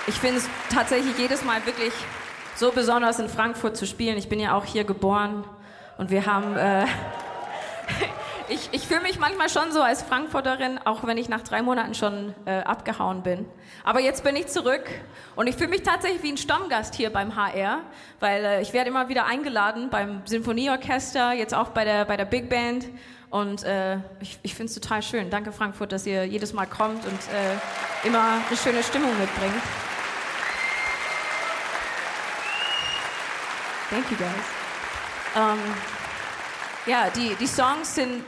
Ich 0.07 0.19
finde 0.19 0.39
es 0.39 0.49
tatsächlich 0.71 1.17
jedes 1.19 1.45
Mal 1.45 1.65
wirklich 1.67 1.93
so 2.57 2.73
besonders 2.73 3.19
in 3.21 3.29
Frankfurt 3.29 3.77
zu 3.77 3.87
spielen. 3.87 4.17
Ich 4.19 4.29
bin 4.29 4.41
ja 4.41 4.55
auch 4.55 4.65
hier 4.65 4.85
geboren 4.85 5.45
und 5.99 6.11
wir 6.11 6.27
haben. 6.27 6.57
Äh, 6.57 6.87
ich 8.51 8.69
ich 8.73 8.87
fühle 8.87 9.01
mich 9.01 9.19
manchmal 9.19 9.49
schon 9.49 9.73
so 9.73 9.81
als 9.81 10.03
Frankfurterin, 10.03 10.79
auch 10.85 11.07
wenn 11.07 11.17
ich 11.17 11.29
nach 11.29 11.43
drei 11.43 11.63
Monaten 11.63 11.95
schon 11.95 12.35
äh, 12.45 12.61
abgehauen 12.61 13.23
bin. 13.23 13.47
Aber 13.85 14.01
jetzt 14.01 14.25
bin 14.25 14.37
ich 14.37 14.49
zurück 14.49 14.85
und 15.37 15.47
ich 15.47 15.57
fühle 15.57 15.71
mich 15.71 15.83
tatsächlich 15.83 16.23
wie 16.23 16.33
ein 16.33 16.37
Stammgast 16.37 16.95
hier 16.95 17.11
beim 17.11 17.37
HR, 17.37 17.81
weil 18.19 18.45
äh, 18.45 18.63
ich 18.63 18.73
werde 18.73 18.91
immer 18.91 19.09
wieder 19.09 19.27
eingeladen 19.27 19.89
beim 19.91 20.23
Sinfonieorchester, 20.27 21.33
jetzt 21.33 21.55
auch 21.55 21.69
bei 21.69 21.85
der, 21.85 22.05
bei 22.05 22.17
der 22.17 22.25
Big 22.25 22.49
Band. 22.49 22.89
Und 23.31 23.63
äh, 23.63 23.99
ich, 24.19 24.39
ich 24.43 24.55
finde 24.55 24.71
es 24.71 24.75
total 24.75 25.03
schön. 25.03 25.31
Danke 25.31 25.53
Frankfurt, 25.53 25.93
dass 25.93 26.05
ihr 26.05 26.25
jedes 26.25 26.53
Mal 26.53 26.67
kommt 26.67 27.05
und 27.07 27.21
äh, 27.33 28.07
immer 28.07 28.41
eine 28.49 28.57
schöne 28.57 28.83
Stimmung 28.83 29.17
mitbringt. 29.19 29.63
Thank 33.89 34.11
you 34.11 34.17
guys. 34.17 34.29
Ähm, 35.37 35.59
ja, 36.87 37.09
die, 37.11 37.37
die 37.37 37.47
Songs 37.47 37.95
sind 37.95 38.25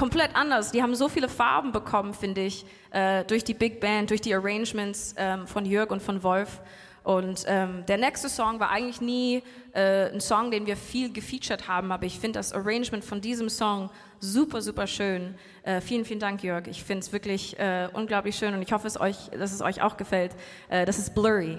komplett 0.00 0.34
anders. 0.34 0.72
Die 0.72 0.82
haben 0.82 0.94
so 0.94 1.10
viele 1.10 1.28
Farben 1.28 1.72
bekommen, 1.72 2.14
finde 2.14 2.40
ich, 2.40 2.64
äh, 2.90 3.22
durch 3.26 3.44
die 3.44 3.52
Big 3.52 3.80
Band, 3.80 4.08
durch 4.08 4.22
die 4.22 4.34
Arrangements 4.34 5.14
ähm, 5.18 5.46
von 5.46 5.66
Jörg 5.66 5.90
und 5.90 6.00
von 6.00 6.22
Wolf. 6.22 6.62
Und 7.04 7.44
ähm, 7.46 7.84
der 7.86 7.98
nächste 7.98 8.30
Song 8.30 8.60
war 8.60 8.70
eigentlich 8.70 9.02
nie 9.02 9.42
äh, 9.74 10.10
ein 10.10 10.22
Song, 10.22 10.50
den 10.50 10.64
wir 10.64 10.78
viel 10.78 11.12
gefeatured 11.12 11.68
haben, 11.68 11.92
aber 11.92 12.06
ich 12.06 12.18
finde 12.18 12.38
das 12.38 12.54
Arrangement 12.54 13.04
von 13.04 13.20
diesem 13.20 13.50
Song 13.50 13.90
super, 14.20 14.62
super 14.62 14.86
schön. 14.86 15.34
Äh, 15.64 15.82
vielen, 15.82 16.06
vielen 16.06 16.20
Dank, 16.20 16.42
Jörg. 16.42 16.66
Ich 16.66 16.82
finde 16.82 17.00
es 17.00 17.12
wirklich 17.12 17.58
äh, 17.58 17.88
unglaublich 17.92 18.36
schön 18.36 18.54
und 18.54 18.62
ich 18.62 18.72
hoffe, 18.72 18.86
es 18.86 18.98
euch, 18.98 19.16
dass 19.38 19.52
es 19.52 19.60
euch 19.60 19.82
auch 19.82 19.98
gefällt. 19.98 20.32
Äh, 20.70 20.86
das 20.86 20.98
ist 20.98 21.14
Blurry. 21.14 21.58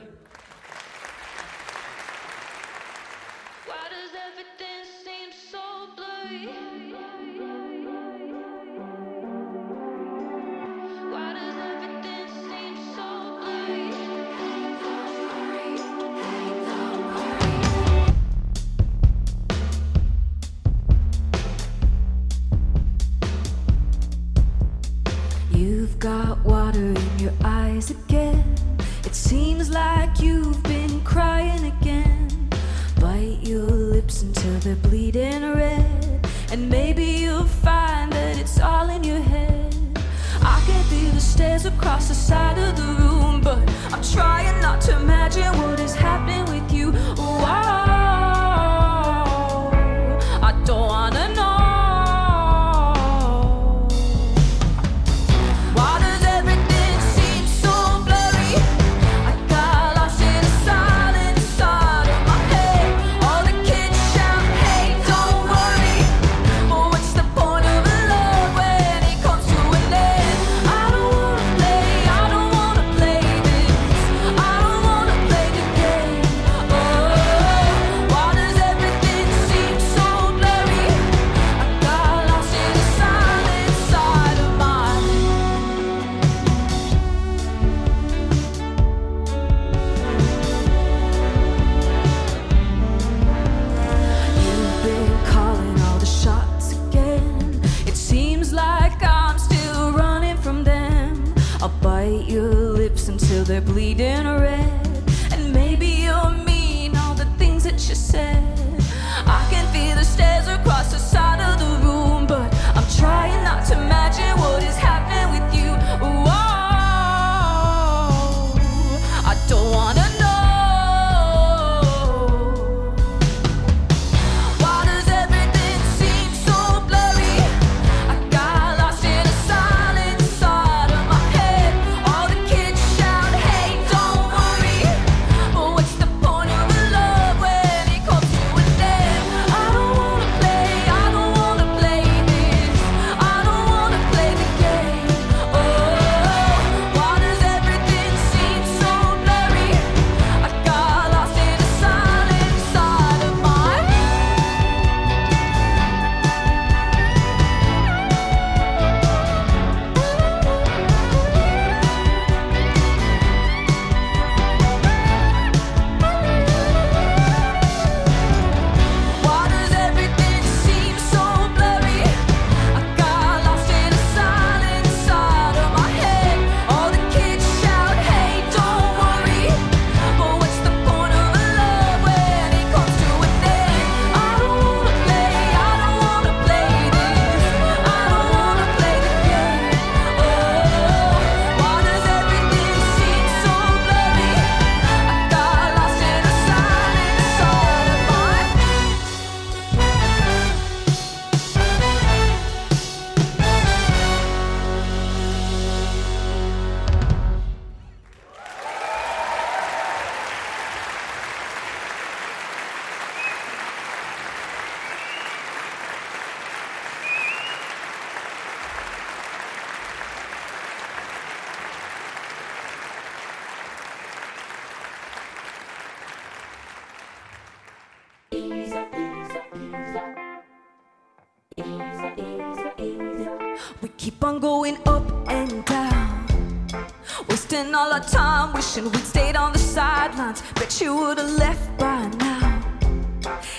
time 238.01 238.53
wishing 238.53 238.85
we'd 238.85 239.05
stayed 239.05 239.35
on 239.35 239.53
the 239.53 239.59
sidelines. 239.59 240.43
Bet 240.55 240.81
you 240.81 240.95
would 240.95 241.17
have 241.17 241.31
left 241.37 241.77
by 241.77 242.07
now. 242.19 242.61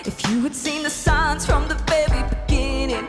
If 0.05 0.29
you 0.29 0.43
had 0.43 0.55
seen 0.55 0.83
the 0.83 0.91
signs 0.91 1.47
from 1.47 1.69
the 1.69 1.75
very 1.87 2.23
beginning, 2.29 3.07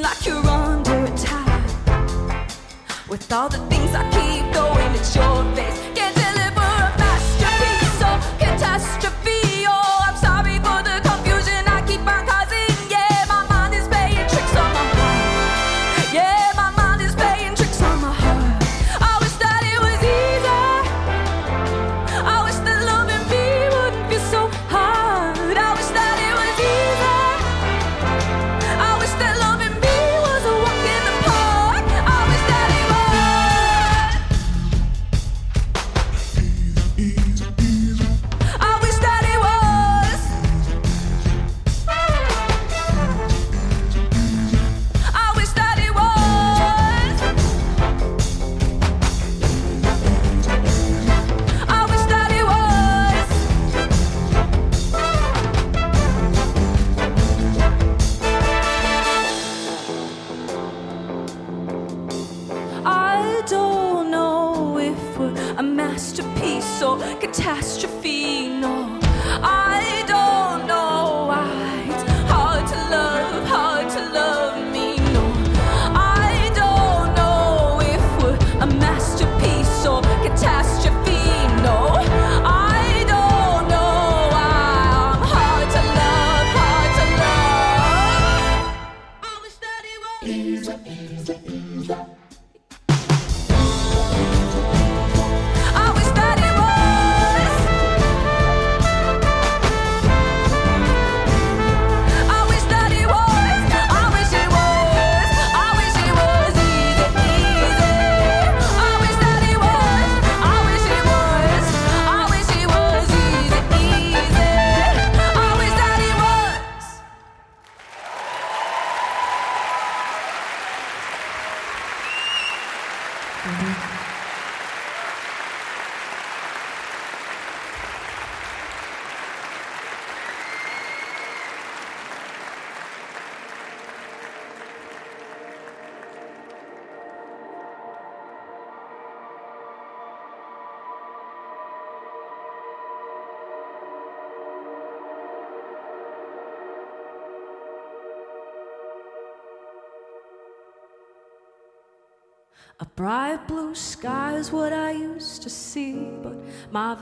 like 0.00 0.24
you 0.24 0.39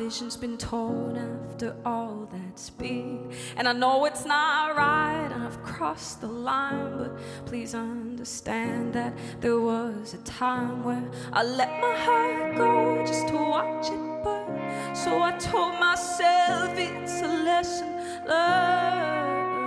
vision's 0.09 0.39
been 0.39 0.57
torn 0.57 1.19
after 1.19 1.77
all 1.85 2.27
that's 2.33 2.71
been. 2.71 3.31
And 3.59 3.69
I 3.69 3.75
know 3.75 4.07
it's 4.07 4.25
not 4.25 4.75
right, 4.75 5.29
and 5.31 5.45
I've 5.45 5.63
crossed 5.63 6.23
the 6.23 6.29
line, 6.29 6.97
but 6.97 7.19
please 7.45 7.75
understand 7.75 8.95
that 8.95 9.13
there 9.43 9.61
was 9.61 10.15
a 10.15 10.19
time 10.25 10.83
where 10.83 11.07
I 11.31 11.43
let 11.43 11.69
my 11.83 11.95
heart 12.07 12.57
go 12.57 13.05
just 13.07 13.29
to 13.29 13.35
watch 13.35 13.89
it 13.89 14.25
burn. 14.25 14.97
So 14.97 15.23
I 15.23 15.33
told 15.33 15.79
myself 15.79 16.71
it's 16.79 17.21
a 17.21 17.29
lesson 17.51 17.91
learned. 18.27 19.59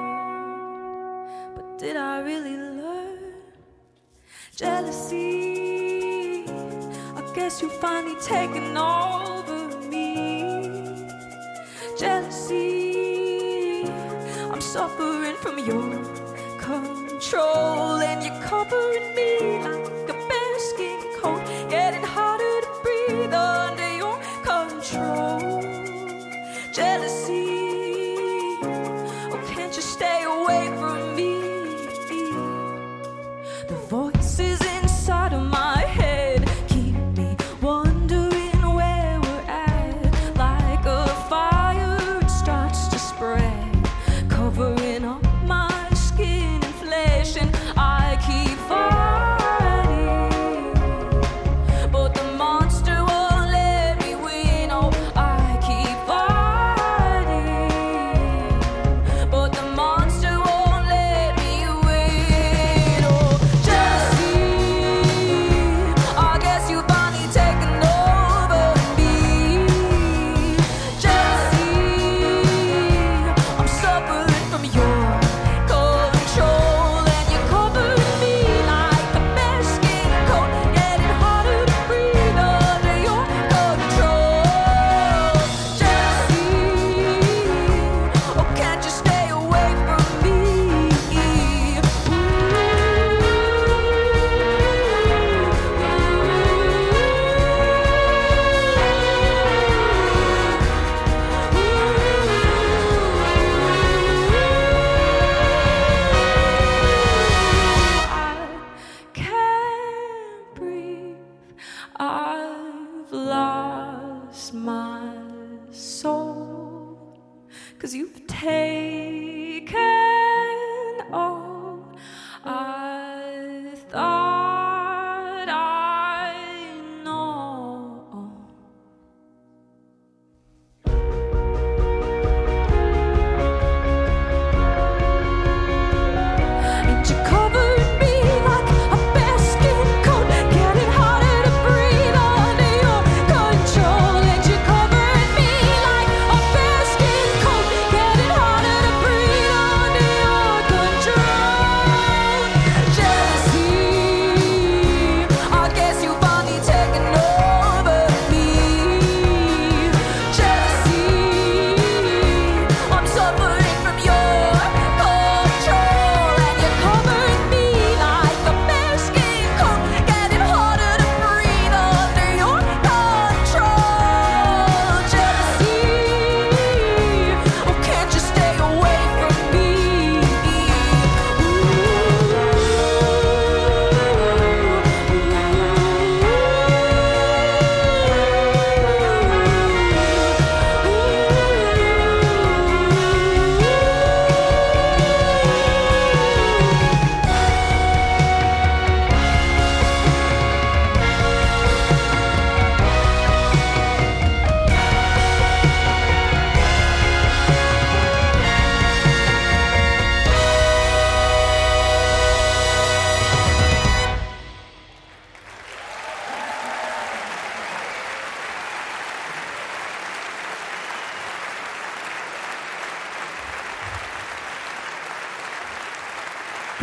But 1.56 1.78
did 1.78 1.98
I 1.98 2.20
really 2.22 2.58
learn? 2.58 3.36
Jealousy, 4.56 6.46
I 7.16 7.32
guess 7.36 7.62
you 7.62 7.70
finally 7.70 8.20
taken 8.22 8.76
all. 8.76 9.31
suffering 14.72 15.36
from 15.36 15.60
your 15.60 16.02
control, 16.58 18.00
and 18.00 18.24
you're 18.24 18.42
covering 18.42 19.14
me 19.16 19.58
up. 19.58 19.91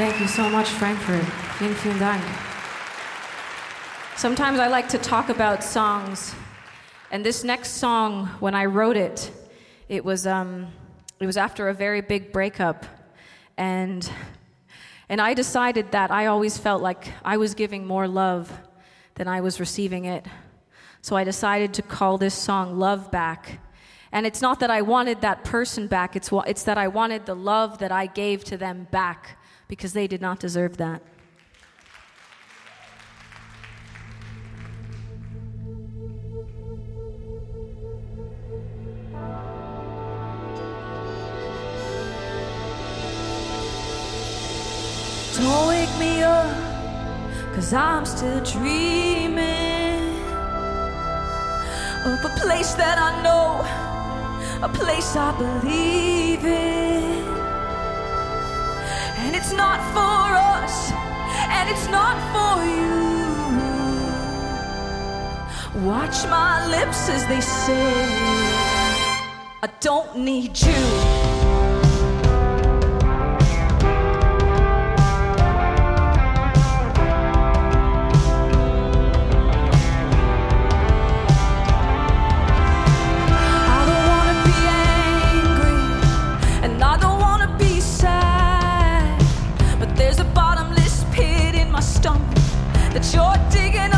Thank 0.09 0.23
you 0.23 0.27
so 0.27 0.49
much, 0.49 0.71
Frankfurt. 0.71 1.23
Vielen, 1.59 1.75
vielen 1.75 1.99
Dank. 1.99 2.25
Sometimes 4.17 4.59
I 4.59 4.67
like 4.67 4.89
to 4.89 4.97
talk 4.97 5.29
about 5.29 5.63
songs, 5.63 6.35
and 7.11 7.23
this 7.23 7.45
next 7.45 7.73
song, 7.73 8.27
when 8.41 8.55
I 8.55 8.65
wrote 8.65 8.97
it, 8.97 9.31
it 9.87 10.03
was 10.07 10.27
um, 10.27 10.69
it 11.21 11.27
was 11.27 11.37
after 11.37 11.69
a 11.69 11.75
very 11.75 12.01
big 12.01 12.33
breakup, 12.33 12.87
and 13.59 14.11
and 15.11 15.21
I 15.21 15.35
decided 15.35 15.93
that 15.93 16.11
I 16.11 16.25
always 16.25 16.57
felt 16.57 16.81
like 16.81 17.13
I 17.23 17.37
was 17.37 17.53
giving 17.53 17.87
more 17.87 18.09
love 18.09 18.51
than 19.17 19.29
I 19.29 19.43
was 19.43 19.61
receiving 19.61 20.07
it. 20.07 20.25
So 21.03 21.17
I 21.17 21.25
decided 21.25 21.75
to 21.75 21.83
call 21.83 22.17
this 22.17 22.35
song 22.35 22.79
Love 22.79 23.11
Back. 23.11 23.61
And 24.11 24.25
it's 24.25 24.41
not 24.41 24.61
that 24.61 24.71
I 24.71 24.81
wanted 24.81 25.21
that 25.21 25.45
person 25.45 25.87
back, 25.87 26.17
it's, 26.17 26.31
it's 26.47 26.63
that 26.63 26.79
I 26.79 26.89
wanted 26.89 27.27
the 27.27 27.37
love 27.37 27.77
that 27.81 27.93
I 27.93 28.07
gave 28.07 28.43
to 28.45 28.57
them 28.57 28.89
back 28.91 29.38
because 29.69 29.93
they 29.93 30.07
did 30.07 30.21
not 30.21 30.41
deserve 30.41 30.79
that. 30.79 31.03
Don't 45.37 45.69
wake 45.69 45.99
me 46.01 46.23
up, 46.23 47.55
cause 47.55 47.73
I'm 47.73 48.05
still 48.05 48.43
dreaming 48.43 49.39
of 52.05 52.25
a 52.25 52.35
place 52.41 52.73
that 52.75 52.99
I 52.99 53.23
know, 53.23 54.65
a 54.65 54.69
place 54.69 55.15
I 55.15 55.37
believe 55.39 56.45
in. 56.45 57.38
And 59.23 59.37
it's 59.37 59.53
not 59.53 59.81
for 59.97 60.37
us, 60.57 60.93
and 61.57 61.69
it's 61.69 61.89
not 61.89 62.17
for 62.35 62.65
you. 62.65 62.99
Watch 65.87 66.27
my 66.29 66.67
lips 66.69 67.09
as 67.09 67.27
they 67.27 67.41
say, 67.41 68.07
I 69.63 69.69
don't 69.81 70.19
need 70.19 70.61
you. 70.61 71.28
That 92.99 93.15
you're 93.15 93.51
digging 93.51 93.98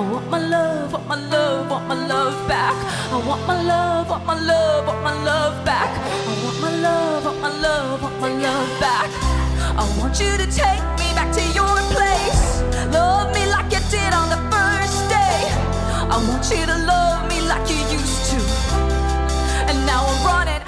I 0.00 0.02
want 0.12 0.30
my 0.30 0.38
love, 0.38 0.94
want 0.94 1.06
my 1.08 1.14
love, 1.28 1.70
want 1.70 1.86
my 1.86 2.06
love 2.06 2.48
back. 2.48 2.74
I 3.12 3.16
want 3.28 3.46
my 3.46 3.62
love, 3.62 4.08
want 4.08 4.24
my 4.24 4.32
love, 4.32 4.86
want 4.86 5.02
my 5.02 5.12
love 5.24 5.62
back. 5.62 5.90
I 6.26 6.32
want 6.42 6.58
my 6.62 6.72
love, 6.80 7.24
want 7.26 7.40
my 7.42 7.52
love, 7.60 8.02
want 8.02 8.18
my 8.18 8.32
love 8.32 8.80
back. 8.80 9.10
I 9.76 9.84
want 10.00 10.18
you 10.18 10.32
to 10.38 10.46
take 10.46 10.80
me 10.96 11.12
back 11.12 11.30
to 11.36 11.42
your 11.52 11.76
place. 11.92 12.62
Love 12.96 13.34
me 13.34 13.44
like 13.52 13.70
you 13.70 13.82
did 13.92 14.12
on 14.16 14.30
the 14.32 14.40
first 14.48 15.04
day. 15.12 15.52
I 16.08 16.16
want 16.28 16.48
you 16.48 16.64
to 16.64 16.78
love 16.88 17.28
me 17.28 17.42
like 17.42 17.68
you 17.68 17.76
used 17.92 18.24
to. 18.32 18.40
And 19.68 19.84
now 19.84 20.00
I'm 20.08 20.24
running 20.24 20.59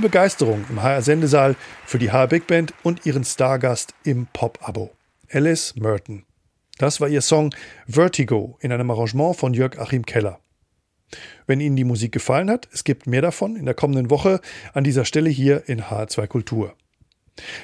Viel 0.00 0.08
Begeisterung 0.08 0.64
im 0.70 0.82
HR-Sendesaal 0.82 1.56
für 1.84 1.98
die 1.98 2.10
HR 2.10 2.28
Big 2.28 2.46
Band 2.46 2.72
und 2.82 3.04
ihren 3.04 3.22
Stargast 3.22 3.92
im 4.02 4.28
Pop-Abo. 4.32 4.92
Alice 5.30 5.74
Merton. 5.76 6.24
Das 6.78 7.02
war 7.02 7.08
ihr 7.08 7.20
Song 7.20 7.54
Vertigo 7.86 8.56
in 8.62 8.72
einem 8.72 8.90
Arrangement 8.90 9.36
von 9.36 9.52
Jörg 9.52 9.78
Achim 9.78 10.06
Keller. 10.06 10.40
Wenn 11.46 11.60
Ihnen 11.60 11.76
die 11.76 11.84
Musik 11.84 12.12
gefallen 12.12 12.48
hat, 12.48 12.66
es 12.72 12.84
gibt 12.84 13.06
mehr 13.06 13.20
davon 13.20 13.56
in 13.56 13.66
der 13.66 13.74
kommenden 13.74 14.08
Woche 14.08 14.40
an 14.72 14.84
dieser 14.84 15.04
Stelle 15.04 15.28
hier 15.28 15.68
in 15.68 15.82
HR2 15.82 16.26
Kultur. 16.28 16.74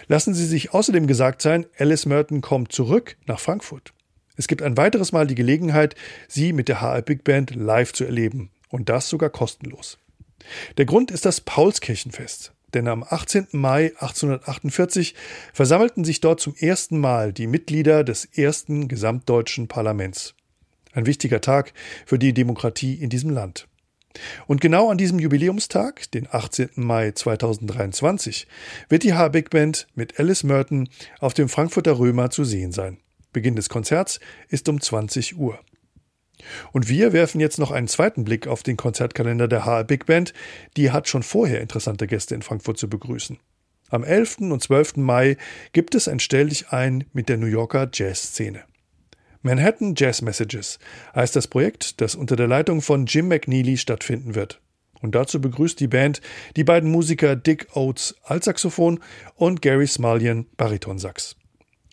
Lassen 0.07 0.35
Sie 0.35 0.45
sich 0.45 0.75
außerdem 0.75 1.07
gesagt 1.07 1.41
sein, 1.41 1.65
Alice 1.79 2.05
Merton 2.05 2.43
kommt 2.43 2.71
zurück 2.71 3.17
nach 3.25 3.41
Frankfurt. 3.41 3.95
Es 4.37 4.47
gibt 4.47 4.61
ein 4.61 4.77
weiteres 4.77 5.11
Mal 5.11 5.27
die 5.27 5.37
Gelegenheit, 5.37 5.95
sie 6.29 6.53
mit 6.53 6.69
der 6.69 6.83
HR 6.83 7.01
Big 7.01 7.25
Band 7.25 7.55
live 7.55 7.95
zu 7.95 8.05
erleben. 8.05 8.51
Und 8.69 8.91
das 8.91 9.09
sogar 9.09 9.31
kostenlos. 9.31 9.97
Der 10.77 10.85
Grund 10.85 11.11
ist 11.11 11.25
das 11.25 11.41
Paulskirchenfest. 11.41 12.53
Denn 12.75 12.89
am 12.89 13.05
18. 13.05 13.49
Mai 13.53 13.93
1848 13.99 15.15
versammelten 15.53 16.05
sich 16.05 16.21
dort 16.21 16.41
zum 16.41 16.55
ersten 16.57 16.99
Mal 16.99 17.33
die 17.33 17.47
Mitglieder 17.47 18.05
des 18.05 18.25
ersten 18.25 18.89
gesamtdeutschen 18.89 19.69
Parlaments. 19.69 20.35
Ein 20.93 21.07
wichtiger 21.07 21.41
Tag 21.41 21.73
für 22.05 22.19
die 22.19 22.35
Demokratie 22.35 22.95
in 22.95 23.09
diesem 23.09 23.31
Land. 23.31 23.69
Und 24.47 24.61
genau 24.61 24.91
an 24.91 24.99
diesem 24.99 25.19
Jubiläumstag, 25.19 26.11
den 26.11 26.27
18. 26.31 26.71
Mai 26.77 27.13
2023, 27.13 28.47
wird 28.89 29.03
die 29.03 29.15
H 29.15 29.29
Big 29.29 29.51
Band 29.51 29.87
mit 29.95 30.19
Alice 30.19 30.43
Merton 30.43 30.89
auf 31.21 31.35
dem 31.35 31.49
Frankfurter 31.49 31.99
Römer 31.99 32.31
zu 32.31 32.45
sehen 32.45 32.73
sein. 32.73 32.99
Beginn 33.33 33.57
des 33.57 33.69
Konzerts 33.69 34.21
ist 34.49 34.69
um 34.69 34.81
20 34.81 35.37
Uhr. 35.37 35.59
Und 36.73 36.89
wir 36.89 37.13
werfen 37.13 37.41
jetzt 37.41 37.59
noch 37.59 37.71
einen 37.71 37.89
zweiten 37.89 38.25
Blick 38.25 38.47
auf 38.47 38.63
den 38.63 38.77
Konzertkalender 38.77 39.49
der 39.49 39.65
HR 39.65 39.85
Big 39.85 40.07
Band. 40.07 40.33
Die 40.77 40.91
hat 40.91 41.09
schon 41.09 41.23
vorher 41.23 41.61
interessante 41.61 42.07
Gäste 42.07 42.35
in 42.35 42.43
Frankfurt 42.43 42.79
zu 42.79 42.89
begrüßen. 42.89 43.39
Am 43.89 44.03
11. 44.03 44.39
und 44.39 44.63
12. 44.63 44.97
Mai 44.97 45.37
gibt 45.73 45.95
es 45.95 46.09
ein 46.09 46.19
Stelldich 46.19 46.71
ein 46.71 47.05
mit 47.13 47.29
der 47.29 47.37
New 47.37 47.47
Yorker 47.47 47.89
Jazzszene. 47.93 48.65
Manhattan 49.43 49.95
Jazz 49.97 50.23
Messages 50.23 50.81
heißt 51.15 51.37
das 51.37 51.47
Projekt, 51.47 52.01
das 52.01 52.17
unter 52.17 52.35
der 52.35 52.49
Leitung 52.49 52.83
von 52.83 53.07
Jim 53.07 53.29
McNeely 53.29 53.77
stattfinden 53.77 54.35
wird. 54.35 54.61
Und 55.01 55.15
dazu 55.15 55.41
begrüßt 55.41 55.79
die 55.79 55.87
Band 55.87 56.21
die 56.57 56.65
beiden 56.65 56.91
Musiker 56.91 57.37
Dick 57.37 57.69
Oates 57.77 58.17
Altsaxophon 58.25 58.99
und 59.37 59.63
Gary 59.63 59.87
Smalian 59.87 60.47
Baritonsax. 60.57 61.37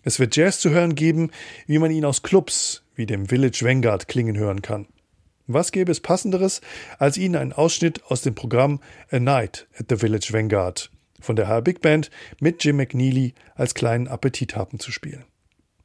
Es 0.03 0.19
wird 0.19 0.35
Jazz 0.35 0.59
zu 0.59 0.69
hören 0.69 0.95
geben, 0.95 1.31
wie 1.65 1.79
man 1.79 1.91
ihn 1.91 2.05
aus 2.05 2.23
Clubs 2.23 2.83
wie 2.95 3.05
dem 3.05 3.27
Village 3.27 3.61
Vanguard 3.63 4.07
klingen 4.07 4.37
hören 4.37 4.61
kann. 4.61 4.87
Was 5.47 5.71
gäbe 5.71 5.91
es 5.91 5.99
passenderes, 5.99 6.61
als 6.99 7.17
Ihnen 7.17 7.35
einen 7.35 7.53
Ausschnitt 7.53 8.03
aus 8.05 8.21
dem 8.21 8.35
Programm 8.35 8.79
A 9.11 9.19
Night 9.19 9.67
at 9.77 9.87
the 9.89 9.97
Village 9.97 10.29
Vanguard 10.31 10.89
von 11.19 11.35
der 11.35 11.47
HR 11.47 11.61
Big 11.61 11.81
Band 11.81 12.11
mit 12.39 12.63
Jim 12.63 12.77
McNeely 12.77 13.33
als 13.55 13.73
kleinen 13.73 14.07
Appetithappen 14.07 14.79
zu 14.79 14.91
spielen. 14.91 15.25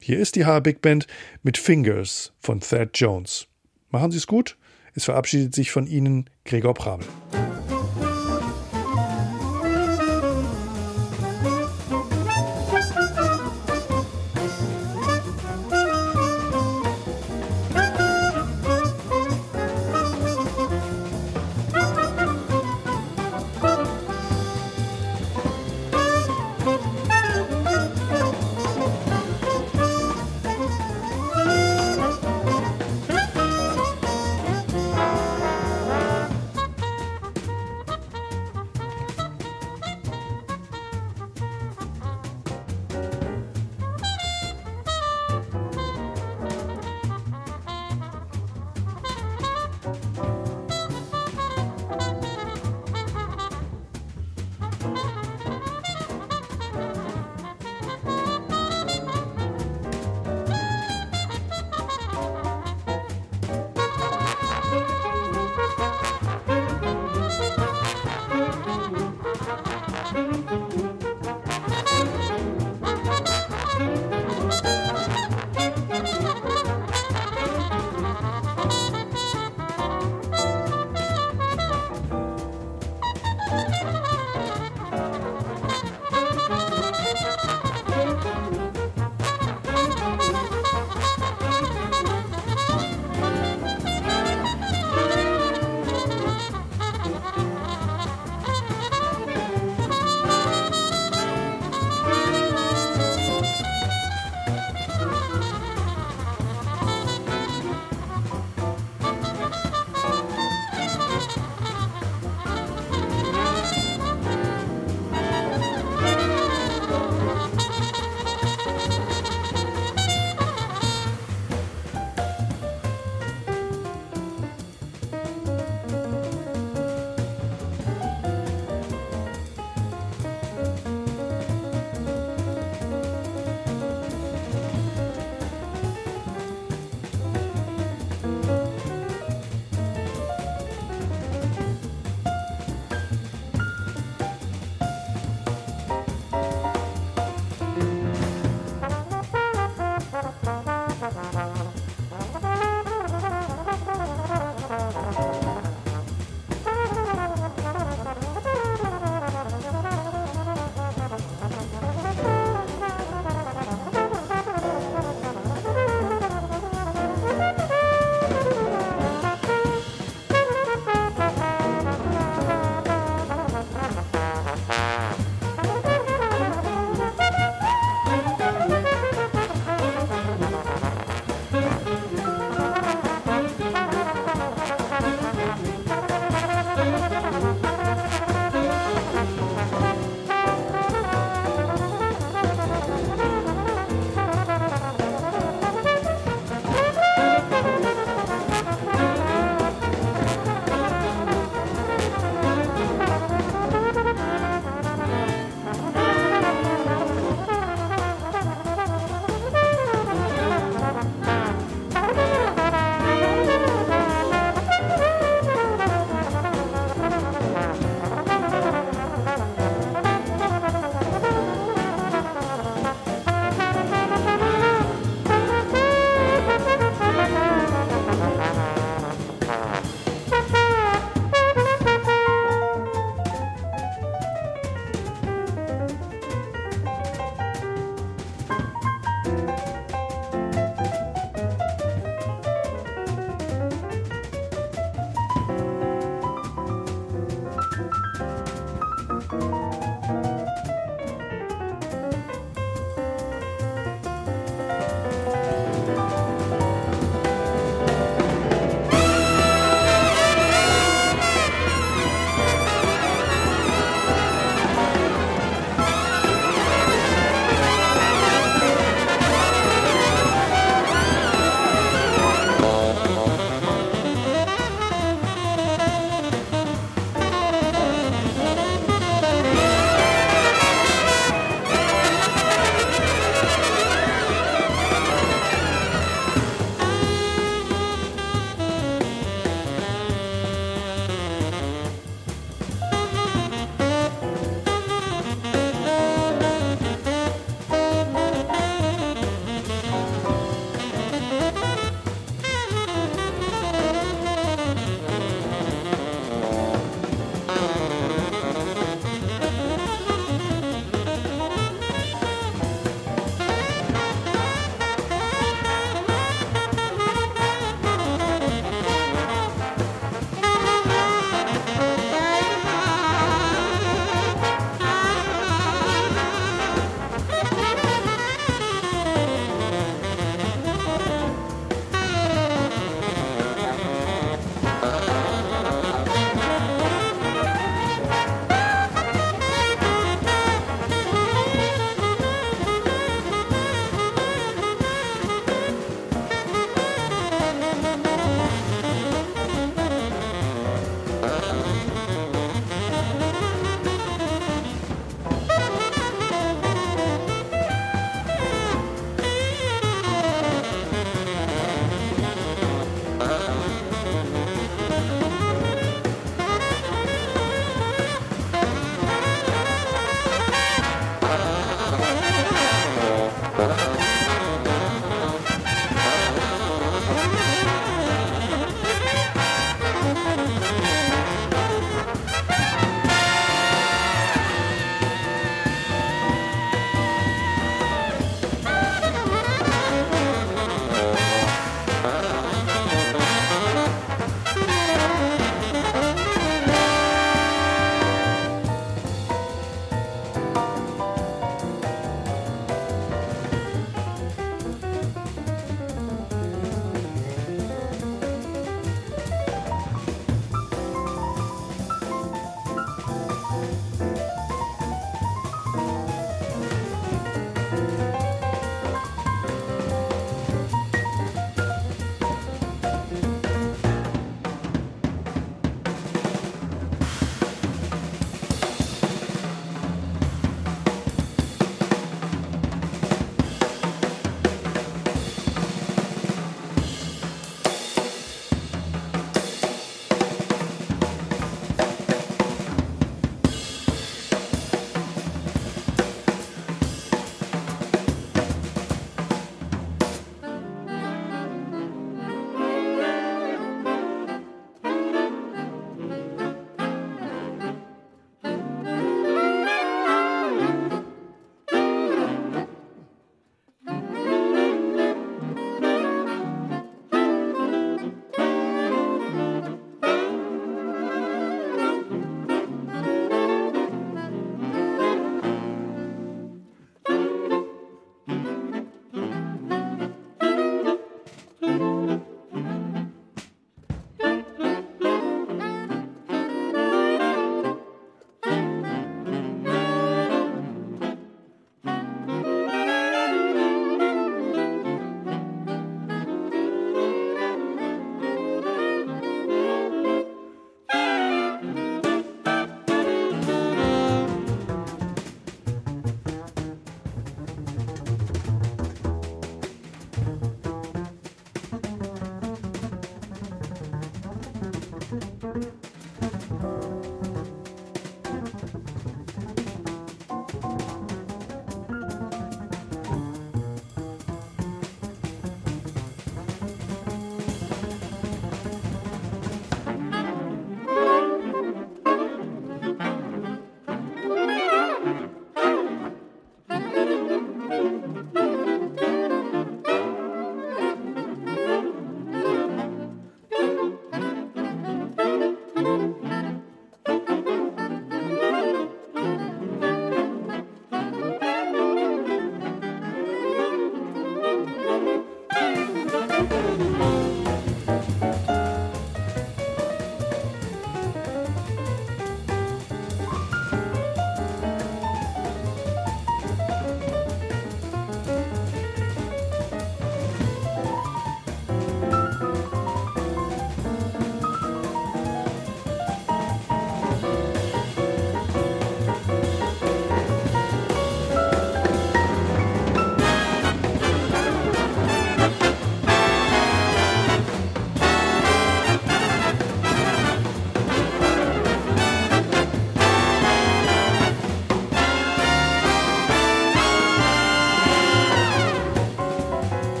Hier 0.00 0.18
ist 0.18 0.36
die 0.36 0.44
HR 0.44 0.60
Big 0.60 0.82
Band 0.82 1.06
mit 1.42 1.58
Fingers 1.58 2.32
von 2.40 2.60
Thad 2.60 2.90
Jones. 2.94 3.46
Machen 3.90 4.10
Sie 4.10 4.18
es 4.18 4.26
gut. 4.26 4.56
Es 4.94 5.04
verabschiedet 5.04 5.54
sich 5.54 5.70
von 5.70 5.86
Ihnen 5.86 6.28
Gregor 6.44 6.74
Prabel. 6.74 7.06